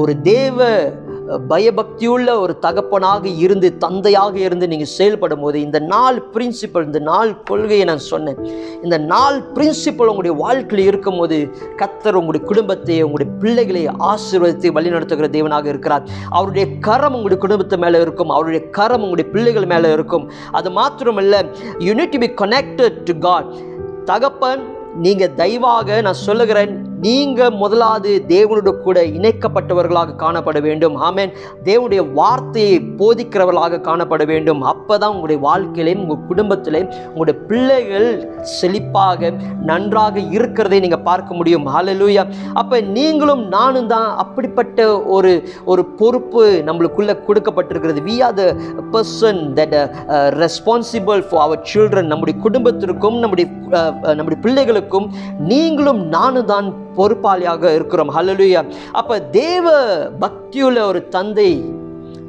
ஒரு 0.01 0.13
தேவ 0.29 0.67
பயபக்தியுள்ள 1.49 2.41
ஒரு 2.41 2.59
தகப்பனாக 2.59 3.29
இருந்து 3.29 3.77
தந்தையாக 3.77 4.39
இருந்து 4.39 4.69
நீங்கள் 4.69 4.91
செயல்படும் 4.97 5.41
போது 5.41 5.61
இந்த 5.61 5.79
நாலு 5.79 6.23
பிரின்சிபல் 6.35 6.85
இந்த 6.85 6.99
நாலு 6.99 7.35
கொள்கையை 7.45 7.85
நான் 7.85 7.99
சொன்னேன். 7.99 8.39
இந்த 8.83 8.99
நாலு 8.99 9.43
பிரின்சிபல் 9.55 10.11
உங்களுடைய 10.13 10.37
வாழ்க்கையில் 10.45 10.89
இருக்கும்போது 10.89 11.39
கத்தர் 11.77 12.19
உங்களுடைய 12.21 12.47
குடும்பத்தை 12.47 13.03
உங்களுடைய 13.03 13.33
பிள்ளைகளை 13.41 13.89
ஆசீர்வதித்து 13.89 14.75
வழிநடத்துகிற 14.79 15.31
தேவனாக 15.37 15.67
இருக்கிறார். 15.67 16.07
அவருடைய 16.31 16.79
கரம் 16.79 17.13
உங்களுடைய 17.13 17.43
குடும்பத்து 17.43 17.79
மேலே 17.79 18.01
இருக்கும் 18.01 18.29
அவருடைய 18.29 18.71
கரம் 18.71 19.01
உங்களுடைய 19.01 19.31
பிள்ளைகள் 19.31 19.67
மேலே 19.67 19.93
இருக்கும். 19.93 20.31
அது 20.53 20.71
மாத்திரமல்ல 20.71 21.45
you 21.79 21.95
need 21.95 22.15
to 22.17 22.19
be 22.19 22.31
connected 22.45 22.99
to 23.05 23.19
God 23.19 23.55
தகப்பன் 24.05 24.77
நீங்கள் 25.05 25.35
தயவாக 25.41 25.99
நான் 26.07 26.23
சொல்லுகிறேன் 26.27 26.73
நீங்கள் 27.05 27.57
முதலாவது 27.61 28.11
தேவனோட 28.31 28.71
கூட 28.85 28.99
இணைக்கப்பட்டவர்களாக 29.17 30.15
காணப்பட 30.23 30.59
வேண்டும். 30.61 30.95
ஆமேன். 31.09 31.33
தேவனுடைய 31.69 32.03
வார்த்தையை 32.19 32.79
போதிக்கிறவர்களாக 33.01 33.81
காணப்பட 33.89 34.23
வேண்டும். 34.31 34.63
அப்போ 34.73 34.95
தான் 35.03 35.13
உங்களுடைய 35.15 35.41
வாழ்க்கையிலையும் 35.49 36.03
உங்கள் 36.05 36.25
குடும்பத்திலையும் 36.31 36.91
உங்களுடைய 37.11 37.37
பிள்ளைகள் 37.51 38.09
செழிப்பாக 38.57 39.31
நன்றாக 39.71 40.25
இருக்கிறதை 40.39 40.81
நீங்கள் 40.85 41.05
பார்க்க 41.11 41.39
முடியும். 41.41 41.69
ஹalleluya 41.75 42.25
அப்போ 42.63 42.77
நீங்களும் 42.97 43.45
நானும் 43.57 43.91
தான் 43.95 44.09
அப்படிப்பட்ட 44.25 44.89
ஒரு 45.17 45.33
ஒரு 45.73 45.85
பொறுப்பு 46.01 46.45
நம்மளுக்குள்ளே 46.71 47.17
கொடுக்கப்பட்டிருக்கிறது. 47.29 48.03
We 48.09 48.17
are 48.29 48.37
the 48.41 48.49
person 48.97 49.41
that 49.61 49.79
responsible 50.45 51.23
for 51.29 51.45
our 51.47 51.65
children 51.73 52.13
நம்முடைய 52.15 52.37
குடும்பத்திற்கும் 52.47 53.19
நம்முடைய 53.25 53.49
uh, 53.79 54.15
நம்முடைய 54.19 54.39
பிள்ளைகளுக்கும் 54.45 54.87
நீங்களும் 55.39 56.07
நானும் 56.07 56.45
தான் 56.45 56.75
பொறுப்பாளியாக 56.97 57.75
இருக்கிறோம். 57.75 58.11
ஹலலுயா 58.15 58.63
அப்போ 58.93 59.21
தேவ 59.21 59.67
பக்தியுள்ள 60.21 60.81
ஒரு 60.81 61.09
தந்தை 61.09 61.65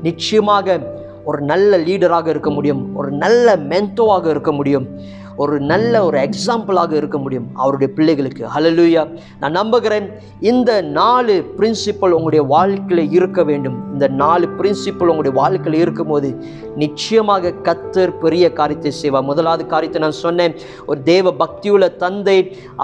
நிச்சயமாக 0.01 0.79
ஒரு 1.23 1.41
நல்ல 1.41 1.77
லீடராக 1.77 2.27
இருக்க 2.27 2.49
முடியும். 2.49 2.95
ஒரு 2.95 3.11
நல்ல 3.11 3.55
மென்த்தோவாக 3.55 4.25
இருக்க 4.29 4.51
முடியும். 4.51 5.17
ஒரு 5.43 5.55
நல்ல 5.71 5.93
ஒரு 6.07 6.17
எக்ஸாம்பிளாக 6.27 6.91
இருக்க 6.99 7.17
முடியும் 7.23 7.45
அவருடைய 7.61 7.89
பிள்ளைகளுக்கு. 7.97 8.43
ஹalleluya 8.55 9.03
நான் 9.41 9.57
நம்புகிறேன் 9.59 10.07
இந்த 10.51 10.71
நாலு 10.99 11.35
பிரின்சிபல் 11.57 12.15
உங்களுடைய 12.17 12.43
வாழ்க்கையில் 12.55 13.11
இருக்க 13.17 13.39
வேண்டும். 13.49 13.77
இந்த 13.93 14.07
நாலு 14.21 14.45
பிரின்சிபல் 14.57 15.11
உங்களுடைய 15.11 15.33
வாழ்க்கையில் 15.41 15.79
இருக்கும்போது 15.83 16.29
நிச்சயமாக 16.83 17.53
கத்தர் 17.67 18.13
பெரிய 18.23 18.45
காரியத்தை 18.59 18.91
செய்வார். 19.01 19.27
முதலாவது 19.29 19.63
காரியத்தை 19.73 20.01
நான் 20.05 20.19
சொன்னேன் 20.25 20.55
ஒரு 20.89 20.99
தேவ 21.11 21.33
பக்தியுள்ள 21.43 21.87
தந்தை 22.03 22.37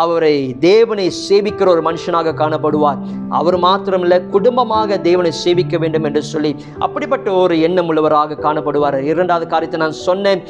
அவரை 0.04 0.36
தேவனை 0.70 1.08
சேவிக்கிற 1.28 1.68
ஒரு 1.76 1.84
மனுஷனாக 1.89 2.36
காணப்படுவார். 2.41 3.02
அவர் 3.39 3.60
மாத்திரமில்லை 3.68 4.20
குடும்பமாக 4.36 5.00
தேவனை 5.10 5.34
சேவிக்க 5.44 5.78
வேண்டும் 5.86 6.08
என்று 6.10 6.24
சொல்லி 6.34 6.54
அப்படிப்பட்ட 6.86 7.28
ஒரு 7.44 7.58
எண்ணம் 7.68 7.89
உள்ளவராக 7.91 8.39
காணப்படுவார். 8.48 9.00
இரண்டாவது 9.12 9.48
காரியத்தை 9.54 9.82
நான் 9.86 10.02
சொன்னேன் 10.08 10.41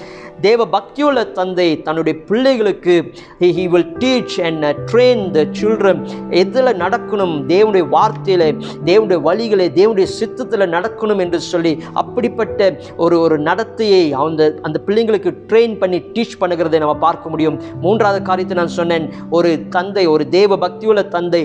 தேவ 0.47 0.61
பக்தியுள்ள 0.73 1.19
தந்தை 1.31 1.67
தன்னுடைய 1.95 2.25
பிள்ளைகளுக்கு 2.29 2.93
he 3.39 3.63
will 3.73 3.91
teach 3.99 4.35
and 4.47 4.65
train 4.91 5.21
the 5.35 5.43
children 5.59 6.01
எதில் 6.41 6.79
நடக்கணும்? 6.83 7.35
தேவனுடைய 7.51 7.83
வார்த்தையில் 7.95 8.61
தேவனுடைய 8.85 9.19
வழிகளை 9.27 9.67
தேவனுடைய 9.79 10.07
சித்தத்தில் 10.19 10.73
நடக்கணும் 10.75 11.21
என்று 11.25 11.39
சொல்லி 11.51 11.73
அப்படிப்பட்ட 11.93 12.69
ஒரு 12.97 13.19
ஒரு 13.19 13.37
நடத்தையை 13.39 14.01
அந்த 14.25 14.51
அந்த 14.61 14.81
பிள்ளைங்களுக்கு 14.85 15.31
ட்ரெயின் 15.47 15.77
பண்ணி 15.77 15.99
டீச் 16.15 16.39
பண்ணுகிறதை 16.39 16.77
நம்ம 16.77 16.95
பார்க்க 16.95 17.29
முடியும். 17.29 17.59
மூன்றாவது 17.81 18.21
காரியத்தை 18.21 18.57
நான் 18.57 18.77
சொன்னேன். 18.79 19.05
ஒரு 19.29 19.51
தந்தை 19.69 20.05
ஒரு 20.15 20.23
தேவ 20.29 20.57
பக்தியுள்ள 20.67 21.07
தந்தை 21.07 21.43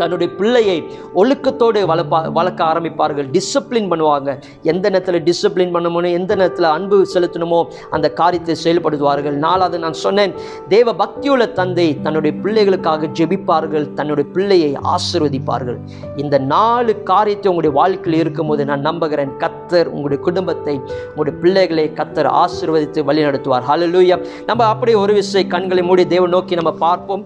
தன்னுடைய 0.00 0.28
பிள்ளையை 0.38 0.78
ஒழுக்கத்தோடு 1.20 1.80
வளர்ப்பா 1.92 2.18
வளர்க்க 2.38 2.60
ஆரம்பிப்பார்கள். 2.72 3.28
டிசிப்ளின் 3.36 3.88
பண்ணுவாங்க. 3.92 4.30
எந்த 4.62 4.86
நேரத்தில் 4.90 5.22
டிசிப்ளின் 5.28 5.72
பண்ணணுமோ 5.76 6.12
எந்த 6.20 6.32
நேரத்தில் 6.40 6.68
அன்பு 6.74 6.96
செலுத்தணுமோ 7.14 7.60
அந்த 7.90 8.06
காரியத்தை 8.20 8.56
செயல்படுத்துவார்கள். 8.64 9.36
நாலாவது 9.46 9.78
நான் 9.78 9.98
சொன்னேன் 10.04 10.34
தேவ 10.68 10.94
பக்தியுள்ள 11.02 11.52
தந்தை 11.52 11.86
தன்னுடைய 12.02 12.32
பிள்ளைகளுக்காக 12.44 13.10
ஜெபிப்பார்கள் 13.20 13.86
தன்னுடைய 13.94 14.26
பிள்ளையை 14.34 14.70
ஆசிர்வதிப்பார்கள். 14.94 15.78
இந்த 16.16 16.38
நாலு 16.38 16.94
காரியத்தை 17.12 17.50
உங்களுடைய 17.52 17.74
வாழ்க்கையில் 17.80 18.20
இருக்கும்போது 18.20 18.64
நான் 18.64 18.80
நம்புகிறேன். 18.80 19.32
கத்தர் 19.44 19.90
உங்களுடைய 19.94 20.20
குடும்பத்தை 20.28 20.74
உங்களுடைய 21.08 21.36
பிள்ளைகளை 21.42 21.86
கத்தர் 22.00 22.30
ஆசிர்வதித்து 22.42 23.02
வழிநடத்துவார். 23.10 23.66
ஹலலூயா 23.70 24.18
நம்ம 24.46 24.64
அப்படியே 24.64 24.98
ஒரு 25.04 25.12
விஷயம் 25.20 25.52
கண்களை 25.54 25.82
மூடி 25.82 26.06
தேவ 26.06 26.26
நோக்கி 26.26 26.54
நம்ம 26.54 26.72
பார்ப்போம். 26.72 27.24